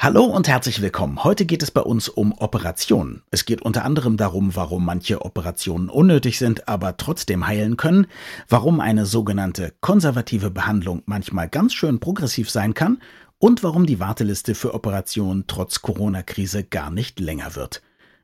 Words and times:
Hallo 0.00 0.22
und 0.22 0.46
herzlich 0.46 0.80
willkommen. 0.80 1.24
Heute 1.24 1.44
geht 1.44 1.60
es 1.60 1.72
bei 1.72 1.80
uns 1.80 2.08
um 2.08 2.32
Operationen. 2.38 3.24
Es 3.32 3.46
geht 3.46 3.62
unter 3.62 3.84
anderem 3.84 4.16
darum, 4.16 4.54
warum 4.54 4.84
manche 4.84 5.22
Operationen 5.22 5.88
unnötig 5.88 6.38
sind, 6.38 6.68
aber 6.68 6.96
trotzdem 6.96 7.48
heilen 7.48 7.76
können, 7.76 8.06
warum 8.48 8.78
eine 8.78 9.06
sogenannte 9.06 9.74
konservative 9.80 10.52
Behandlung 10.52 11.02
manchmal 11.06 11.48
ganz 11.48 11.74
schön 11.74 11.98
progressiv 11.98 12.48
sein 12.48 12.74
kann 12.74 13.02
und 13.38 13.64
warum 13.64 13.86
die 13.86 13.98
Warteliste 13.98 14.54
für 14.54 14.72
Operationen 14.72 15.48
trotz 15.48 15.82
Corona-Krise 15.82 16.62
gar 16.62 16.92
nicht 16.92 17.18
länger 17.18 17.56
wird. 17.56 17.82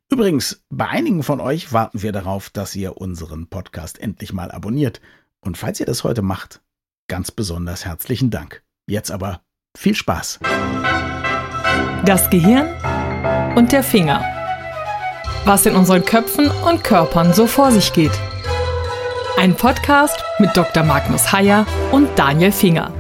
Übrigens, 0.09 0.63
bei 0.71 0.87
einigen 0.87 1.25
von 1.25 1.41
euch 1.41 1.73
warten 1.73 2.03
wir 2.03 2.13
darauf, 2.13 2.51
dass 2.51 2.77
ihr 2.77 2.99
unseren 2.99 3.49
Podcast 3.49 3.99
endlich 3.99 4.33
mal 4.33 4.53
abonniert. 4.53 5.01
Und 5.41 5.59
falls 5.59 5.81
ihr 5.81 5.87
das 5.87 6.05
heute 6.05 6.23
macht, 6.23 6.63
ganz 7.09 7.33
besonders 7.33 7.85
herzlichen 7.85 8.31
Dank. 8.31 8.63
Jetzt 8.87 9.11
aber 9.11 9.41
viel 9.77 9.97
Spaß. 9.97 10.39
Das 12.05 12.29
Gehirn 12.29 12.68
und 13.57 13.72
der 13.72 13.82
Finger. 13.82 14.22
Was 15.46 15.64
in 15.64 15.75
unseren 15.75 16.04
Köpfen 16.04 16.50
und 16.50 16.85
Körpern 16.85 17.32
so 17.32 17.46
vor 17.46 17.71
sich 17.71 17.95
geht. 17.95 18.11
Ein 19.39 19.54
Podcast 19.54 20.22
mit 20.39 20.54
Dr. 20.54 20.82
Magnus 20.82 21.32
Heyer 21.32 21.64
und 21.93 22.11
Daniel 22.14 22.53
Finger. 22.53 22.93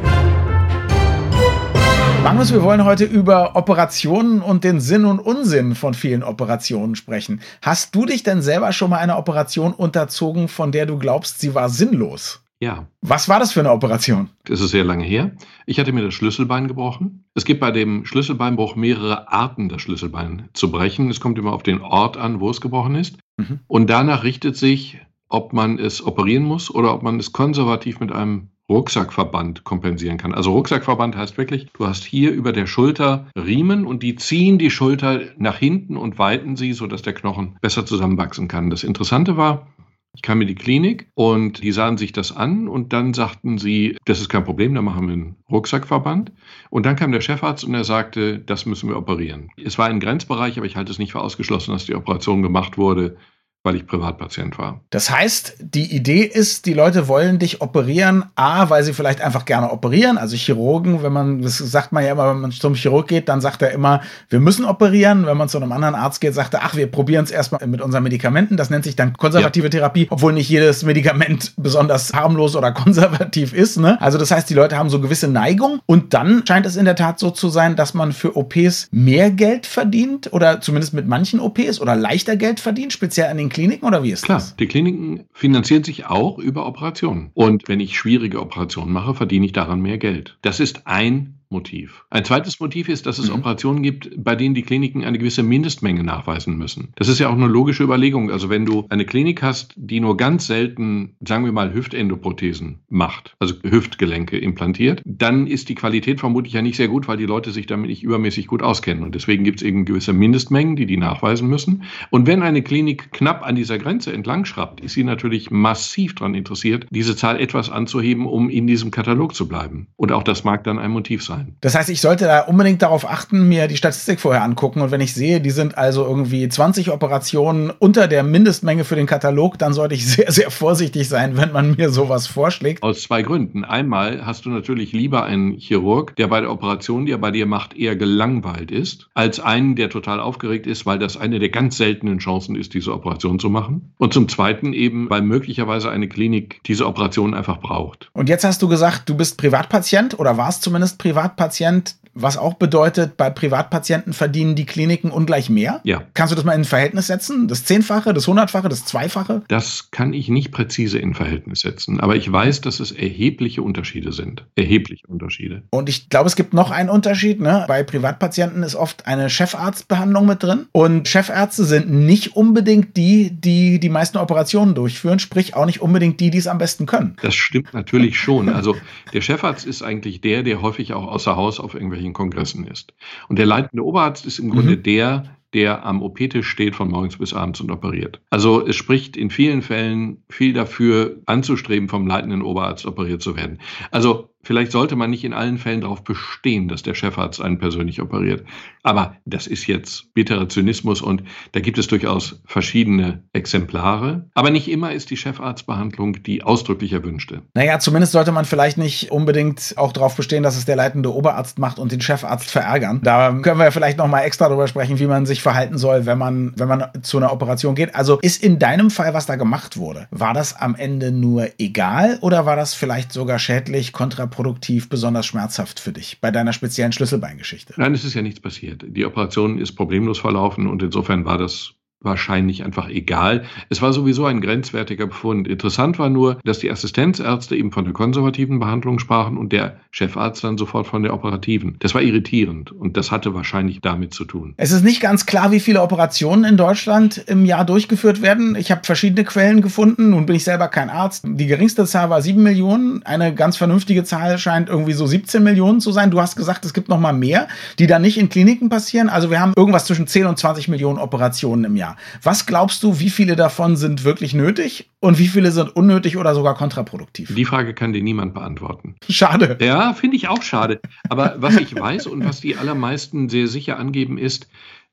Magnus, 2.22 2.50
wir 2.50 2.62
wollen 2.62 2.86
heute 2.86 3.04
über 3.04 3.56
Operationen 3.56 4.40
und 4.40 4.64
den 4.64 4.80
Sinn 4.80 5.04
und 5.04 5.18
Unsinn 5.18 5.74
von 5.74 5.92
vielen 5.92 6.22
Operationen 6.22 6.96
sprechen. 6.96 7.42
Hast 7.60 7.94
du 7.94 8.06
dich 8.06 8.22
denn 8.22 8.40
selber 8.40 8.72
schon 8.72 8.88
mal 8.88 9.00
einer 9.00 9.18
Operation 9.18 9.74
unterzogen, 9.74 10.48
von 10.48 10.72
der 10.72 10.86
du 10.86 10.98
glaubst, 10.98 11.40
sie 11.40 11.54
war 11.54 11.68
sinnlos? 11.68 12.43
Ja. 12.64 12.88
Was 13.02 13.28
war 13.28 13.38
das 13.38 13.52
für 13.52 13.60
eine 13.60 13.72
Operation? 13.72 14.30
Das 14.44 14.62
ist 14.62 14.70
sehr 14.70 14.84
lange 14.84 15.04
her. 15.04 15.32
Ich 15.66 15.78
hatte 15.78 15.92
mir 15.92 16.02
das 16.02 16.14
Schlüsselbein 16.14 16.66
gebrochen. 16.66 17.26
Es 17.34 17.44
gibt 17.44 17.60
bei 17.60 17.70
dem 17.70 18.06
Schlüsselbeinbruch 18.06 18.74
mehrere 18.74 19.30
Arten, 19.30 19.68
das 19.68 19.82
Schlüsselbein 19.82 20.48
zu 20.54 20.70
brechen. 20.70 21.10
Es 21.10 21.20
kommt 21.20 21.38
immer 21.38 21.52
auf 21.52 21.62
den 21.62 21.82
Ort 21.82 22.16
an, 22.16 22.40
wo 22.40 22.48
es 22.48 22.62
gebrochen 22.62 22.94
ist. 22.94 23.18
Mhm. 23.36 23.60
Und 23.66 23.90
danach 23.90 24.24
richtet 24.24 24.56
sich, 24.56 24.98
ob 25.28 25.52
man 25.52 25.78
es 25.78 26.02
operieren 26.06 26.44
muss 26.44 26.74
oder 26.74 26.94
ob 26.94 27.02
man 27.02 27.20
es 27.20 27.34
konservativ 27.34 28.00
mit 28.00 28.10
einem 28.10 28.48
Rucksackverband 28.70 29.64
kompensieren 29.64 30.16
kann. 30.16 30.32
Also 30.32 30.52
Rucksackverband 30.52 31.16
heißt 31.16 31.36
wirklich, 31.36 31.66
du 31.74 31.86
hast 31.86 32.04
hier 32.04 32.32
über 32.32 32.52
der 32.52 32.66
Schulter 32.66 33.26
Riemen 33.36 33.84
und 33.84 34.02
die 34.02 34.14
ziehen 34.14 34.56
die 34.56 34.70
Schulter 34.70 35.20
nach 35.36 35.58
hinten 35.58 35.98
und 35.98 36.18
weiten 36.18 36.56
sie, 36.56 36.72
sodass 36.72 37.02
der 37.02 37.12
Knochen 37.12 37.58
besser 37.60 37.84
zusammenwachsen 37.84 38.48
kann. 38.48 38.70
Das 38.70 38.82
Interessante 38.82 39.36
war, 39.36 39.66
ich 40.14 40.22
kam 40.22 40.40
in 40.40 40.46
die 40.46 40.54
Klinik 40.54 41.08
und 41.14 41.62
die 41.62 41.72
sahen 41.72 41.98
sich 41.98 42.12
das 42.12 42.34
an 42.34 42.68
und 42.68 42.92
dann 42.92 43.14
sagten 43.14 43.58
sie, 43.58 43.98
das 44.04 44.20
ist 44.20 44.28
kein 44.28 44.44
Problem, 44.44 44.74
da 44.74 44.80
machen 44.80 45.06
wir 45.06 45.12
einen 45.12 45.36
Rucksackverband. 45.50 46.32
Und 46.70 46.86
dann 46.86 46.96
kam 46.96 47.10
der 47.10 47.20
Chefarzt 47.20 47.64
und 47.64 47.74
er 47.74 47.84
sagte, 47.84 48.38
das 48.38 48.64
müssen 48.64 48.88
wir 48.88 48.96
operieren. 48.96 49.50
Es 49.62 49.76
war 49.76 49.86
ein 49.86 50.00
Grenzbereich, 50.00 50.56
aber 50.56 50.66
ich 50.66 50.76
halte 50.76 50.92
es 50.92 51.00
nicht 51.00 51.12
für 51.12 51.20
ausgeschlossen, 51.20 51.72
dass 51.72 51.86
die 51.86 51.96
Operation 51.96 52.42
gemacht 52.42 52.78
wurde 52.78 53.16
weil 53.64 53.76
ich 53.76 53.86
Privatpatient 53.86 54.58
war. 54.58 54.82
Das 54.90 55.08
heißt, 55.08 55.56
die 55.58 55.96
Idee 55.96 56.20
ist, 56.20 56.66
die 56.66 56.74
Leute 56.74 57.08
wollen 57.08 57.38
dich 57.38 57.62
operieren, 57.62 58.26
A, 58.36 58.68
weil 58.68 58.84
sie 58.84 58.92
vielleicht 58.92 59.22
einfach 59.22 59.46
gerne 59.46 59.72
operieren. 59.72 60.18
Also 60.18 60.36
Chirurgen, 60.36 61.02
wenn 61.02 61.14
man, 61.14 61.40
das 61.40 61.56
sagt 61.56 61.90
man 61.90 62.04
ja 62.04 62.12
immer, 62.12 62.28
wenn 62.28 62.42
man 62.42 62.52
zum 62.52 62.74
Chirurg 62.74 63.08
geht, 63.08 63.30
dann 63.30 63.40
sagt 63.40 63.62
er 63.62 63.70
immer, 63.70 64.02
wir 64.28 64.38
müssen 64.38 64.66
operieren. 64.66 65.24
Wenn 65.24 65.38
man 65.38 65.48
zu 65.48 65.56
einem 65.56 65.72
anderen 65.72 65.94
Arzt 65.94 66.20
geht, 66.20 66.34
sagt 66.34 66.52
er, 66.52 66.62
ach, 66.62 66.76
wir 66.76 66.88
probieren 66.88 67.24
es 67.24 67.30
erstmal 67.30 67.66
mit 67.66 67.80
unseren 67.80 68.02
Medikamenten. 68.02 68.58
Das 68.58 68.68
nennt 68.68 68.84
sich 68.84 68.96
dann 68.96 69.14
konservative 69.14 69.64
ja. 69.66 69.70
Therapie, 69.70 70.08
obwohl 70.10 70.34
nicht 70.34 70.50
jedes 70.50 70.82
Medikament 70.82 71.54
besonders 71.56 72.12
harmlos 72.12 72.56
oder 72.56 72.70
konservativ 72.72 73.54
ist. 73.54 73.78
Ne? 73.78 73.98
Also 74.02 74.18
das 74.18 74.30
heißt, 74.30 74.48
die 74.50 74.54
Leute 74.54 74.76
haben 74.76 74.90
so 74.90 75.00
gewisse 75.00 75.28
Neigung 75.28 75.80
und 75.86 76.12
dann 76.12 76.46
scheint 76.46 76.66
es 76.66 76.76
in 76.76 76.84
der 76.84 76.96
Tat 76.96 77.18
so 77.18 77.30
zu 77.30 77.48
sein, 77.48 77.76
dass 77.76 77.94
man 77.94 78.12
für 78.12 78.36
OPs 78.36 78.88
mehr 78.90 79.30
Geld 79.30 79.64
verdient 79.64 80.34
oder 80.34 80.60
zumindest 80.60 80.92
mit 80.92 81.08
manchen 81.08 81.40
OPs 81.40 81.80
oder 81.80 81.96
leichter 81.96 82.36
Geld 82.36 82.60
verdient, 82.60 82.92
speziell 82.92 83.30
an 83.30 83.38
den 83.38 83.53
Kliniken 83.54 83.86
oder 83.86 84.02
wie 84.02 84.10
ist 84.10 84.24
Klar, 84.24 84.38
das? 84.38 84.56
die 84.56 84.66
Kliniken 84.66 85.24
finanzieren 85.32 85.84
sich 85.84 86.06
auch 86.06 86.38
über 86.38 86.66
Operationen. 86.66 87.30
Und 87.34 87.68
wenn 87.68 87.80
ich 87.80 87.96
schwierige 87.96 88.40
Operationen 88.40 88.92
mache, 88.92 89.14
verdiene 89.14 89.46
ich 89.46 89.52
daran 89.52 89.80
mehr 89.80 89.98
Geld. 89.98 90.38
Das 90.42 90.60
ist 90.60 90.86
ein 90.86 91.38
Motiv. 91.54 92.04
Ein 92.10 92.24
zweites 92.24 92.58
Motiv 92.58 92.88
ist, 92.88 93.06
dass 93.06 93.18
es 93.18 93.28
mhm. 93.30 93.36
Operationen 93.36 93.82
gibt, 93.84 94.10
bei 94.16 94.34
denen 94.34 94.56
die 94.56 94.62
Kliniken 94.62 95.04
eine 95.04 95.18
gewisse 95.18 95.44
Mindestmenge 95.44 96.02
nachweisen 96.02 96.58
müssen. 96.58 96.88
Das 96.96 97.06
ist 97.06 97.20
ja 97.20 97.28
auch 97.28 97.34
eine 97.34 97.46
logische 97.46 97.84
Überlegung. 97.84 98.32
Also 98.32 98.50
wenn 98.50 98.66
du 98.66 98.86
eine 98.88 99.04
Klinik 99.04 99.40
hast, 99.40 99.72
die 99.76 100.00
nur 100.00 100.16
ganz 100.16 100.48
selten, 100.48 101.14
sagen 101.26 101.44
wir 101.44 101.52
mal, 101.52 101.72
Hüftendoprothesen 101.72 102.80
macht, 102.88 103.36
also 103.38 103.54
Hüftgelenke 103.62 104.36
implantiert, 104.36 105.00
dann 105.04 105.46
ist 105.46 105.68
die 105.68 105.76
Qualität 105.76 106.18
vermutlich 106.18 106.54
ja 106.54 106.60
nicht 106.60 106.76
sehr 106.76 106.88
gut, 106.88 107.06
weil 107.06 107.18
die 107.18 107.24
Leute 107.24 107.52
sich 107.52 107.66
damit 107.66 107.88
nicht 107.88 108.02
übermäßig 108.02 108.48
gut 108.48 108.62
auskennen. 108.62 109.04
Und 109.04 109.14
deswegen 109.14 109.44
gibt 109.44 109.60
es 109.60 109.66
eben 109.66 109.84
gewisse 109.84 110.12
Mindestmengen, 110.12 110.74
die 110.74 110.86
die 110.86 110.96
nachweisen 110.96 111.48
müssen. 111.48 111.84
Und 112.10 112.26
wenn 112.26 112.42
eine 112.42 112.62
Klinik 112.62 113.12
knapp 113.12 113.46
an 113.46 113.54
dieser 113.54 113.78
Grenze 113.78 114.12
entlang 114.12 114.44
schraubt, 114.44 114.80
ist 114.80 114.94
sie 114.94 115.04
natürlich 115.04 115.52
massiv 115.52 116.16
daran 116.16 116.34
interessiert, 116.34 116.88
diese 116.90 117.14
Zahl 117.14 117.38
etwas 117.40 117.70
anzuheben, 117.70 118.26
um 118.26 118.50
in 118.50 118.66
diesem 118.66 118.90
Katalog 118.90 119.36
zu 119.36 119.46
bleiben. 119.46 119.86
Und 119.96 120.10
auch 120.10 120.24
das 120.24 120.42
mag 120.42 120.64
dann 120.64 120.80
ein 120.80 120.90
Motiv 120.90 121.22
sein 121.22 121.43
sein. 121.43 121.43
Das 121.60 121.74
heißt, 121.74 121.90
ich 121.90 122.00
sollte 122.00 122.24
da 122.24 122.40
unbedingt 122.40 122.82
darauf 122.82 123.08
achten, 123.08 123.48
mir 123.48 123.68
die 123.68 123.76
Statistik 123.76 124.20
vorher 124.20 124.42
angucken. 124.42 124.80
Und 124.80 124.90
wenn 124.90 125.00
ich 125.00 125.14
sehe, 125.14 125.40
die 125.40 125.50
sind 125.50 125.76
also 125.78 126.04
irgendwie 126.04 126.48
20 126.48 126.90
Operationen 126.90 127.70
unter 127.70 128.08
der 128.08 128.22
Mindestmenge 128.22 128.84
für 128.84 128.96
den 128.96 129.06
Katalog, 129.06 129.58
dann 129.58 129.72
sollte 129.72 129.94
ich 129.94 130.06
sehr, 130.10 130.30
sehr 130.30 130.50
vorsichtig 130.50 131.08
sein, 131.08 131.36
wenn 131.36 131.52
man 131.52 131.76
mir 131.76 131.90
sowas 131.90 132.26
vorschlägt. 132.26 132.82
Aus 132.82 133.02
zwei 133.02 133.22
Gründen. 133.22 133.64
Einmal 133.64 134.24
hast 134.26 134.44
du 134.44 134.50
natürlich 134.50 134.92
lieber 134.92 135.24
einen 135.24 135.58
Chirurg, 135.58 136.16
der 136.16 136.28
bei 136.28 136.40
der 136.40 136.50
Operation, 136.50 137.06
die 137.06 137.12
er 137.12 137.18
bei 137.18 137.30
dir 137.30 137.46
macht, 137.46 137.76
eher 137.76 137.96
gelangweilt 137.96 138.70
ist, 138.70 139.08
als 139.14 139.40
einen, 139.40 139.76
der 139.76 139.90
total 139.90 140.20
aufgeregt 140.20 140.66
ist, 140.66 140.86
weil 140.86 140.98
das 140.98 141.16
eine 141.16 141.38
der 141.38 141.50
ganz 141.50 141.76
seltenen 141.76 142.18
Chancen 142.18 142.56
ist, 142.56 142.74
diese 142.74 142.92
Operation 142.92 143.38
zu 143.38 143.50
machen. 143.50 143.92
Und 143.98 144.14
zum 144.14 144.28
Zweiten 144.28 144.72
eben, 144.72 145.10
weil 145.10 145.22
möglicherweise 145.22 145.90
eine 145.90 146.08
Klinik 146.08 146.60
diese 146.66 146.86
Operation 146.86 147.34
einfach 147.34 147.60
braucht. 147.60 148.08
Und 148.12 148.28
jetzt 148.28 148.44
hast 148.44 148.62
du 148.62 148.68
gesagt, 148.68 149.08
du 149.08 149.16
bist 149.16 149.38
Privatpatient 149.38 150.18
oder 150.18 150.36
warst 150.36 150.62
zumindest 150.62 150.98
Privatpatient. 150.98 151.33
Privatpatient, 151.36 151.94
was 152.14 152.36
auch 152.36 152.54
bedeutet, 152.54 153.16
bei 153.16 153.30
Privatpatienten 153.30 154.12
verdienen 154.12 154.54
die 154.54 154.66
Kliniken 154.66 155.10
ungleich 155.10 155.50
mehr? 155.50 155.80
Ja. 155.84 156.02
Kannst 156.14 156.32
du 156.32 156.36
das 156.36 156.44
mal 156.44 156.54
in 156.54 156.64
Verhältnis 156.64 157.08
setzen? 157.08 157.48
Das 157.48 157.64
Zehnfache, 157.64 158.14
das 158.14 158.26
Hundertfache, 158.26 158.68
das 158.68 158.84
Zweifache? 158.84 159.42
Das 159.48 159.90
kann 159.90 160.12
ich 160.12 160.28
nicht 160.28 160.52
präzise 160.52 160.98
in 160.98 161.14
Verhältnis 161.14 161.60
setzen, 161.60 162.00
aber 162.00 162.16
ich 162.16 162.30
weiß, 162.30 162.60
dass 162.60 162.80
es 162.80 162.92
erhebliche 162.92 163.62
Unterschiede 163.62 164.12
sind. 164.12 164.46
Erhebliche 164.54 165.06
Unterschiede. 165.06 165.62
Und 165.70 165.88
ich 165.88 166.08
glaube, 166.08 166.28
es 166.28 166.36
gibt 166.36 166.54
noch 166.54 166.70
einen 166.70 166.88
Unterschied. 166.88 167.40
Ne? 167.40 167.64
Bei 167.68 167.82
Privatpatienten 167.82 168.62
ist 168.62 168.74
oft 168.74 169.06
eine 169.06 169.28
Chefarztbehandlung 169.28 170.26
mit 170.26 170.42
drin. 170.42 170.66
Und 170.72 171.08
Chefärzte 171.08 171.64
sind 171.64 171.90
nicht 171.90 172.36
unbedingt 172.36 172.96
die, 172.96 173.30
die 173.30 173.80
die 173.80 173.88
meisten 173.88 174.18
Operationen 174.18 174.74
durchführen, 174.74 175.18
sprich 175.18 175.54
auch 175.54 175.66
nicht 175.66 175.80
unbedingt 175.80 176.20
die, 176.20 176.30
die 176.30 176.38
es 176.38 176.46
am 176.46 176.58
besten 176.58 176.86
können. 176.86 177.16
Das 177.22 177.34
stimmt 177.34 177.74
natürlich 177.74 178.18
schon. 178.18 178.48
Also 178.48 178.76
der 179.12 179.20
Chefarzt 179.20 179.66
ist 179.66 179.82
eigentlich 179.82 180.20
der, 180.20 180.42
der 180.42 180.62
häufig 180.62 180.92
auch 180.92 181.06
außer 181.06 181.36
Haus 181.36 181.60
auf 181.60 181.74
irgendwelchen 182.04 182.12
Kongressen 182.12 182.66
ist. 182.66 182.94
Und 183.28 183.38
der 183.38 183.46
leitende 183.46 183.84
Oberarzt 183.84 184.26
ist 184.26 184.38
im 184.38 184.50
Grunde 184.50 184.76
mhm. 184.76 184.82
der, 184.82 185.36
der 185.52 185.84
am 185.86 186.02
OP-Tisch 186.02 186.48
steht 186.48 186.74
von 186.74 186.90
morgens 186.90 187.16
bis 187.16 187.32
abends 187.32 187.60
und 187.60 187.70
operiert. 187.70 188.20
Also 188.30 188.66
es 188.66 188.76
spricht 188.76 189.16
in 189.16 189.30
vielen 189.30 189.62
Fällen 189.62 190.22
viel 190.28 190.52
dafür, 190.52 191.20
anzustreben, 191.26 191.88
vom 191.88 192.06
leitenden 192.06 192.42
Oberarzt 192.42 192.86
operiert 192.86 193.22
zu 193.22 193.36
werden. 193.36 193.60
Also 193.90 194.30
Vielleicht 194.44 194.72
sollte 194.72 194.94
man 194.94 195.10
nicht 195.10 195.24
in 195.24 195.32
allen 195.32 195.58
Fällen 195.58 195.80
darauf 195.80 196.04
bestehen, 196.04 196.68
dass 196.68 196.82
der 196.82 196.94
Chefarzt 196.94 197.40
einen 197.40 197.58
persönlich 197.58 198.00
operiert. 198.00 198.44
Aber 198.82 199.16
das 199.24 199.46
ist 199.46 199.66
jetzt 199.66 200.12
bitterer 200.12 200.48
Zynismus 200.48 201.00
und 201.00 201.22
da 201.52 201.60
gibt 201.60 201.78
es 201.78 201.86
durchaus 201.86 202.42
verschiedene 202.44 203.22
Exemplare. 203.32 204.28
Aber 204.34 204.50
nicht 204.50 204.70
immer 204.70 204.92
ist 204.92 205.10
die 205.10 205.16
Chefarztbehandlung 205.16 206.22
die 206.22 206.42
ausdrücklich 206.42 206.92
erwünschte. 206.92 207.40
Naja, 207.54 207.78
zumindest 207.78 208.12
sollte 208.12 208.30
man 208.30 208.44
vielleicht 208.44 208.76
nicht 208.76 209.10
unbedingt 209.10 209.74
auch 209.76 209.92
darauf 209.92 210.14
bestehen, 210.16 210.42
dass 210.42 210.56
es 210.56 210.66
der 210.66 210.76
leitende 210.76 211.14
Oberarzt 211.14 211.58
macht 211.58 211.78
und 211.78 211.92
den 211.92 212.02
Chefarzt 212.02 212.50
verärgern. 212.50 213.00
Da 213.02 213.32
können 213.32 213.58
wir 213.58 213.72
vielleicht 213.72 213.96
noch 213.96 214.06
mal 214.06 214.20
extra 214.20 214.48
darüber 214.48 214.68
sprechen, 214.68 214.98
wie 214.98 215.06
man 215.06 215.24
sich 215.24 215.40
verhalten 215.40 215.78
soll, 215.78 216.04
wenn 216.04 216.18
man, 216.18 216.52
wenn 216.56 216.68
man 216.68 216.88
zu 217.00 217.16
einer 217.16 217.32
Operation 217.32 217.74
geht. 217.74 217.94
Also 217.94 218.18
ist 218.20 218.42
in 218.42 218.58
deinem 218.58 218.90
Fall, 218.90 219.14
was 219.14 219.24
da 219.24 219.36
gemacht 219.36 219.78
wurde, 219.78 220.06
war 220.10 220.34
das 220.34 220.54
am 220.54 220.74
Ende 220.74 221.10
nur 221.10 221.48
egal 221.58 222.18
oder 222.20 222.44
war 222.44 222.56
das 222.56 222.74
vielleicht 222.74 223.12
sogar 223.12 223.38
schädlich, 223.38 223.94
kontraproduktiv? 223.94 224.33
Kontraproduktiv, 224.34 224.88
besonders 224.88 225.26
schmerzhaft 225.26 225.80
für 225.80 225.92
dich 225.92 226.20
bei 226.20 226.30
deiner 226.30 226.52
speziellen 226.52 226.92
Schlüsselbeingeschichte? 226.92 227.74
Nein, 227.76 227.94
es 227.94 228.04
ist 228.04 228.14
ja 228.14 228.22
nichts 228.22 228.40
passiert. 228.40 228.84
Die 228.86 229.04
Operation 229.04 229.58
ist 229.58 229.72
problemlos 229.72 230.18
verlaufen 230.18 230.66
und 230.66 230.82
insofern 230.82 231.24
war 231.24 231.38
das 231.38 231.74
wahrscheinlich 232.04 232.64
einfach 232.64 232.88
egal. 232.88 233.44
Es 233.68 233.82
war 233.82 233.92
sowieso 233.92 234.26
ein 234.26 234.40
grenzwertiger 234.40 235.06
Befund. 235.06 235.48
Interessant 235.48 235.98
war 235.98 236.10
nur, 236.10 236.38
dass 236.44 236.58
die 236.58 236.70
Assistenzärzte 236.70 237.56
eben 237.56 237.72
von 237.72 237.84
der 237.84 237.92
konservativen 237.92 238.58
Behandlung 238.58 238.98
sprachen 238.98 239.36
und 239.36 239.52
der 239.52 239.76
Chefarzt 239.90 240.44
dann 240.44 240.58
sofort 240.58 240.86
von 240.86 241.02
der 241.02 241.14
operativen. 241.14 241.76
Das 241.78 241.94
war 241.94 242.02
irritierend 242.02 242.72
und 242.72 242.96
das 242.96 243.10
hatte 243.10 243.34
wahrscheinlich 243.34 243.80
damit 243.80 244.14
zu 244.14 244.24
tun. 244.24 244.54
Es 244.56 244.72
ist 244.72 244.84
nicht 244.84 245.00
ganz 245.00 245.26
klar, 245.26 245.52
wie 245.52 245.60
viele 245.60 245.82
Operationen 245.82 246.44
in 246.44 246.56
Deutschland 246.56 247.18
im 247.26 247.44
Jahr 247.44 247.64
durchgeführt 247.64 248.22
werden. 248.22 248.56
Ich 248.56 248.70
habe 248.70 248.82
verschiedene 248.84 249.24
Quellen 249.24 249.62
gefunden. 249.62 250.10
Nun 250.10 250.26
bin 250.26 250.36
ich 250.36 250.44
selber 250.44 250.68
kein 250.68 250.90
Arzt. 250.90 251.24
Die 251.26 251.46
geringste 251.46 251.84
Zahl 251.86 252.10
war 252.10 252.22
7 252.22 252.42
Millionen. 252.42 253.02
Eine 253.04 253.34
ganz 253.34 253.56
vernünftige 253.56 254.04
Zahl 254.04 254.38
scheint 254.38 254.68
irgendwie 254.68 254.92
so 254.92 255.06
17 255.06 255.42
Millionen 255.42 255.80
zu 255.80 255.92
sein. 255.92 256.10
Du 256.10 256.20
hast 256.20 256.36
gesagt, 256.36 256.64
es 256.64 256.74
gibt 256.74 256.88
noch 256.88 256.98
mal 257.00 257.12
mehr, 257.12 257.48
die 257.78 257.86
dann 257.86 258.02
nicht 258.02 258.18
in 258.18 258.28
Kliniken 258.28 258.68
passieren. 258.68 259.08
Also 259.08 259.30
wir 259.30 259.40
haben 259.40 259.52
irgendwas 259.56 259.86
zwischen 259.86 260.06
10 260.06 260.26
und 260.26 260.38
20 260.38 260.68
Millionen 260.68 260.98
Operationen 260.98 261.64
im 261.64 261.76
Jahr. 261.76 261.93
Was 262.22 262.46
glaubst 262.46 262.82
du, 262.82 263.00
wie 263.00 263.10
viele 263.10 263.36
davon 263.36 263.76
sind 263.76 264.04
wirklich 264.04 264.34
nötig 264.34 264.90
und 265.00 265.18
wie 265.18 265.28
viele 265.28 265.50
sind 265.50 265.74
unnötig 265.74 266.16
oder 266.16 266.34
sogar 266.34 266.54
kontraproduktiv? 266.54 267.34
Die 267.34 267.44
Frage 267.44 267.74
kann 267.74 267.92
dir 267.92 268.02
niemand 268.02 268.34
beantworten. 268.34 268.96
Schade. 269.08 269.58
Ja, 269.60 269.92
finde 269.94 270.16
ich 270.16 270.28
auch 270.28 270.42
schade. 270.42 270.80
Aber 271.08 271.36
was 271.38 271.56
ich 271.56 271.74
weiß 271.74 272.06
und 272.06 272.24
was 272.24 272.40
die 272.40 272.56
allermeisten 272.56 273.28
sehr 273.28 273.48
sicher 273.48 273.78
angeben, 273.78 274.18
ist, 274.18 274.48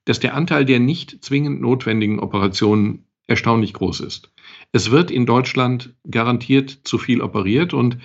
dass 0.06 0.20
der 0.20 0.36
Anteil 0.36 0.66
der 0.66 0.80
nicht 0.80 1.24
zwingend 1.24 1.62
notwendigen 1.62 2.20
Operationen 2.20 3.06
erstaunlich 3.28 3.74
groß 3.74 4.02
ist. 4.02 4.32
Es 4.72 4.92
wird 4.92 5.12
in 5.12 5.26
Deutschland 5.26 5.96
garantiert 6.10 6.80
zu 6.84 6.98
viel 6.98 7.22
operiert 7.22 7.74
und 7.74 7.98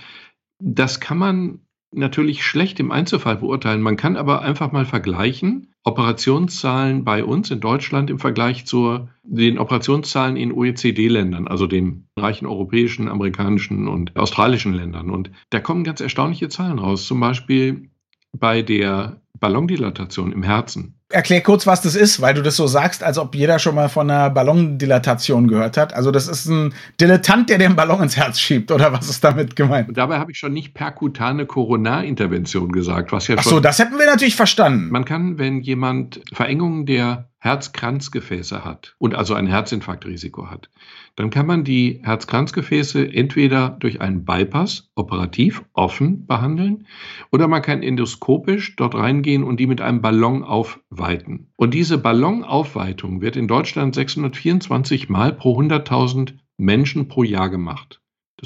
das 0.58 1.00
kann 1.00 1.19
man 1.19 1.60
natürlich 1.92 2.44
schlecht 2.44 2.80
im 2.80 2.90
Einzelfall 2.90 3.36
beurteilen. 3.36 3.80
Man 3.80 3.96
kann 3.96 4.16
aber 4.16 4.42
einfach 4.42 4.72
mal 4.72 4.84
vergleichen, 4.84 5.72
Operationszahlen 5.84 7.04
bei 7.04 7.24
uns 7.24 7.50
in 7.50 7.60
Deutschland 7.60 8.10
im 8.10 8.18
Vergleich 8.18 8.66
zu 8.66 9.08
den 9.22 9.58
Operationszahlen 9.58 10.36
in 10.36 10.52
OECD-Ländern, 10.52 11.46
also 11.46 11.66
den 11.66 12.08
reichen 12.18 12.46
europäischen, 12.46 13.08
amerikanischen 13.08 13.86
und 13.86 14.16
australischen 14.16 14.74
Ländern. 14.74 15.10
Und 15.10 15.30
da 15.50 15.60
kommen 15.60 15.84
ganz 15.84 16.00
erstaunliche 16.00 16.48
Zahlen 16.48 16.78
raus. 16.78 17.06
Zum 17.06 17.20
Beispiel 17.20 17.90
bei 18.32 18.62
der 18.62 19.22
Ballondilatation 19.38 20.32
im 20.32 20.42
Herzen. 20.42 20.95
Erklär 21.08 21.40
kurz, 21.40 21.68
was 21.68 21.82
das 21.82 21.94
ist, 21.94 22.20
weil 22.20 22.34
du 22.34 22.42
das 22.42 22.56
so 22.56 22.66
sagst, 22.66 23.04
als 23.04 23.16
ob 23.16 23.36
jeder 23.36 23.60
schon 23.60 23.76
mal 23.76 23.88
von 23.88 24.10
einer 24.10 24.28
Ballondilatation 24.28 25.46
gehört 25.46 25.76
hat. 25.76 25.94
Also 25.94 26.10
das 26.10 26.26
ist 26.26 26.46
ein 26.46 26.74
Dilettant, 27.00 27.48
der 27.48 27.58
den 27.58 27.76
Ballon 27.76 28.02
ins 28.02 28.16
Herz 28.16 28.40
schiebt, 28.40 28.72
oder 28.72 28.92
was 28.92 29.08
ist 29.08 29.22
damit 29.22 29.54
gemeint? 29.54 29.88
Und 29.88 29.96
dabei 29.96 30.18
habe 30.18 30.32
ich 30.32 30.38
schon 30.38 30.52
nicht 30.52 30.74
perkutane 30.74 31.46
Koronarintervention 31.46 32.72
gesagt, 32.72 33.12
was 33.12 33.28
ja 33.28 33.36
Ach 33.38 33.44
so, 33.44 33.60
das 33.60 33.78
hätten 33.78 33.98
wir 33.98 34.06
natürlich 34.06 34.34
verstanden. 34.34 34.90
Man 34.90 35.04
kann, 35.04 35.38
wenn 35.38 35.60
jemand 35.60 36.22
Verengungen 36.32 36.86
der 36.86 37.28
Herzkranzgefäße 37.46 38.64
hat 38.64 38.96
und 38.98 39.14
also 39.14 39.34
ein 39.34 39.46
Herzinfarktrisiko 39.46 40.50
hat, 40.50 40.69
dann 41.14 41.31
kann 41.31 41.46
man 41.46 41.62
die 41.62 42.00
Herzkranzgefäße 42.02 43.06
entweder 43.06 43.70
durch 43.78 44.00
einen 44.00 44.25
Bypass 44.25 44.90
operativ 44.96 45.64
offen 45.72 46.26
behandeln 46.26 46.88
oder 47.31 47.46
man 47.46 47.62
kann 47.62 47.84
endoskopisch 47.84 48.75
dort 48.75 48.96
reingehen 48.96 49.44
und 49.44 49.60
die 49.60 49.69
mit 49.69 49.81
einem 49.81 50.02
Ballon 50.02 50.43
aufweiten. 50.43 51.52
Und 51.54 51.72
diese 51.72 51.98
Ballonaufweitung 51.98 53.20
wird 53.20 53.37
in 53.37 53.46
Deutschland 53.46 53.94
624 53.94 55.08
Mal 55.08 55.32
pro 55.32 55.56
100.000 55.60 56.34
Menschen 56.56 57.06
pro 57.06 57.22
Jahr 57.22 57.49
gemacht. 57.49 58.00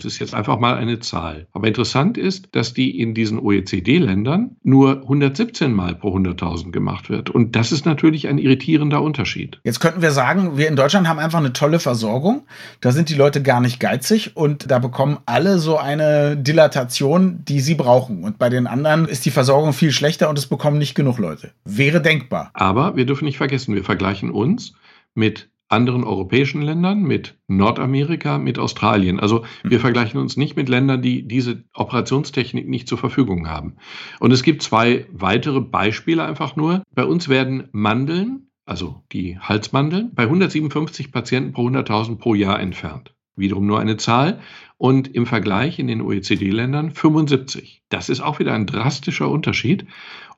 Das 0.05 0.14
ist 0.14 0.19
jetzt 0.19 0.35
einfach 0.35 0.58
mal 0.58 0.76
eine 0.76 0.99
Zahl. 1.00 1.47
Aber 1.52 1.69
interessant 1.69 2.19
ist, 2.19 2.49
dass 2.52 2.75
die 2.75 2.99
in 2.99 3.14
diesen 3.14 3.38
OECD-Ländern 3.38 4.56
nur 4.62 5.02
117 5.02 5.73
Mal 5.73 5.94
pro 5.94 6.17
100.000 6.17 6.70
gemacht 6.70 7.11
wird. 7.11 7.31
Und 7.31 7.56
das 7.56 7.73
ist 7.73 7.87
natürlich 7.87 8.29
ein 8.29 8.38
irritierender 8.38 9.02
Unterschied. 9.02 9.61
Jetzt 9.64 9.81
könnten 9.81 10.02
wir 10.02 10.11
sagen, 10.11 10.56
wir 10.56 10.69
in 10.69 10.76
Deutschland 10.76 11.08
haben 11.08 11.19
einfach 11.19 11.38
eine 11.38 11.52
tolle 11.52 11.81
Versorgung. 11.81 12.47
Da 12.81 12.93
sind 12.93 13.08
die 13.08 13.14
Leute 13.14 13.43
gar 13.43 13.61
nicht 13.61 13.81
geizig 13.81 14.37
und 14.37 14.70
da 14.70 14.79
bekommen 14.79 15.19
alle 15.26 15.58
so 15.58 15.76
eine 15.76 16.37
Dilatation, 16.37 17.44
die 17.44 17.61
sie 17.61 17.75
brauchen. 17.75 18.25
Und 18.25 18.38
bei 18.38 18.49
den 18.49 18.67
anderen 18.67 19.06
ist 19.06 19.25
die 19.26 19.31
Versorgung 19.31 19.73
viel 19.73 19.93
schlechter 19.93 20.29
und 20.31 20.38
es 20.38 20.46
bekommen 20.46 20.79
nicht 20.79 20.94
genug 20.94 21.19
Leute. 21.19 21.50
Wäre 21.64 22.00
denkbar. 22.00 22.50
Aber 22.55 22.96
wir 22.96 23.06
dürfen 23.06 23.25
nicht 23.25 23.38
vergessen, 23.38 23.75
wir 23.75 23.85
vergleichen 23.85 24.31
uns 24.31 24.75
mit 25.14 25.50
anderen 25.70 26.05
europäischen 26.05 26.62
Ländern, 26.62 27.02
mit 27.02 27.38
Nordamerika, 27.46 28.38
mit 28.38 28.58
Australien. 28.58 29.20
Also 29.20 29.44
wir 29.62 29.78
mhm. 29.78 29.82
vergleichen 29.82 30.20
uns 30.20 30.37
nicht 30.37 30.56
mit 30.56 30.69
Ländern, 30.69 31.00
die 31.00 31.26
diese 31.26 31.64
Operationstechnik 31.75 32.69
nicht 32.69 32.88
zur 32.88 32.99
Verfügung 32.99 33.49
haben. 33.49 33.76
Und 34.19 34.32
es 34.32 34.43
gibt 34.43 34.62
zwei 34.62 35.06
weitere 35.12 35.61
Beispiele 35.61 36.25
einfach 36.25 36.56
nur. 36.56 36.82
Bei 36.94 37.05
uns 37.05 37.28
werden 37.28 37.69
Mandeln, 37.70 38.49
also 38.67 39.02
die 39.12 39.38
Halsmandeln, 39.38 40.11
bei 40.12 40.25
157 40.25 41.12
Patienten 41.12 41.52
pro 41.52 41.69
100.000 41.69 42.17
pro 42.17 42.34
Jahr 42.34 42.58
entfernt. 42.58 43.14
Wiederum 43.37 43.67
nur 43.67 43.81
eine 43.81 43.96
Zahl. 43.96 44.40
Und 44.76 45.14
im 45.14 45.26
Vergleich 45.26 45.78
in 45.78 45.87
den 45.87 46.00
OECD-Ländern 46.00 46.90
75. 46.90 47.82
Das 47.90 48.08
ist 48.08 48.20
auch 48.20 48.38
wieder 48.38 48.55
ein 48.55 48.67
drastischer 48.67 49.28
Unterschied. 49.28 49.87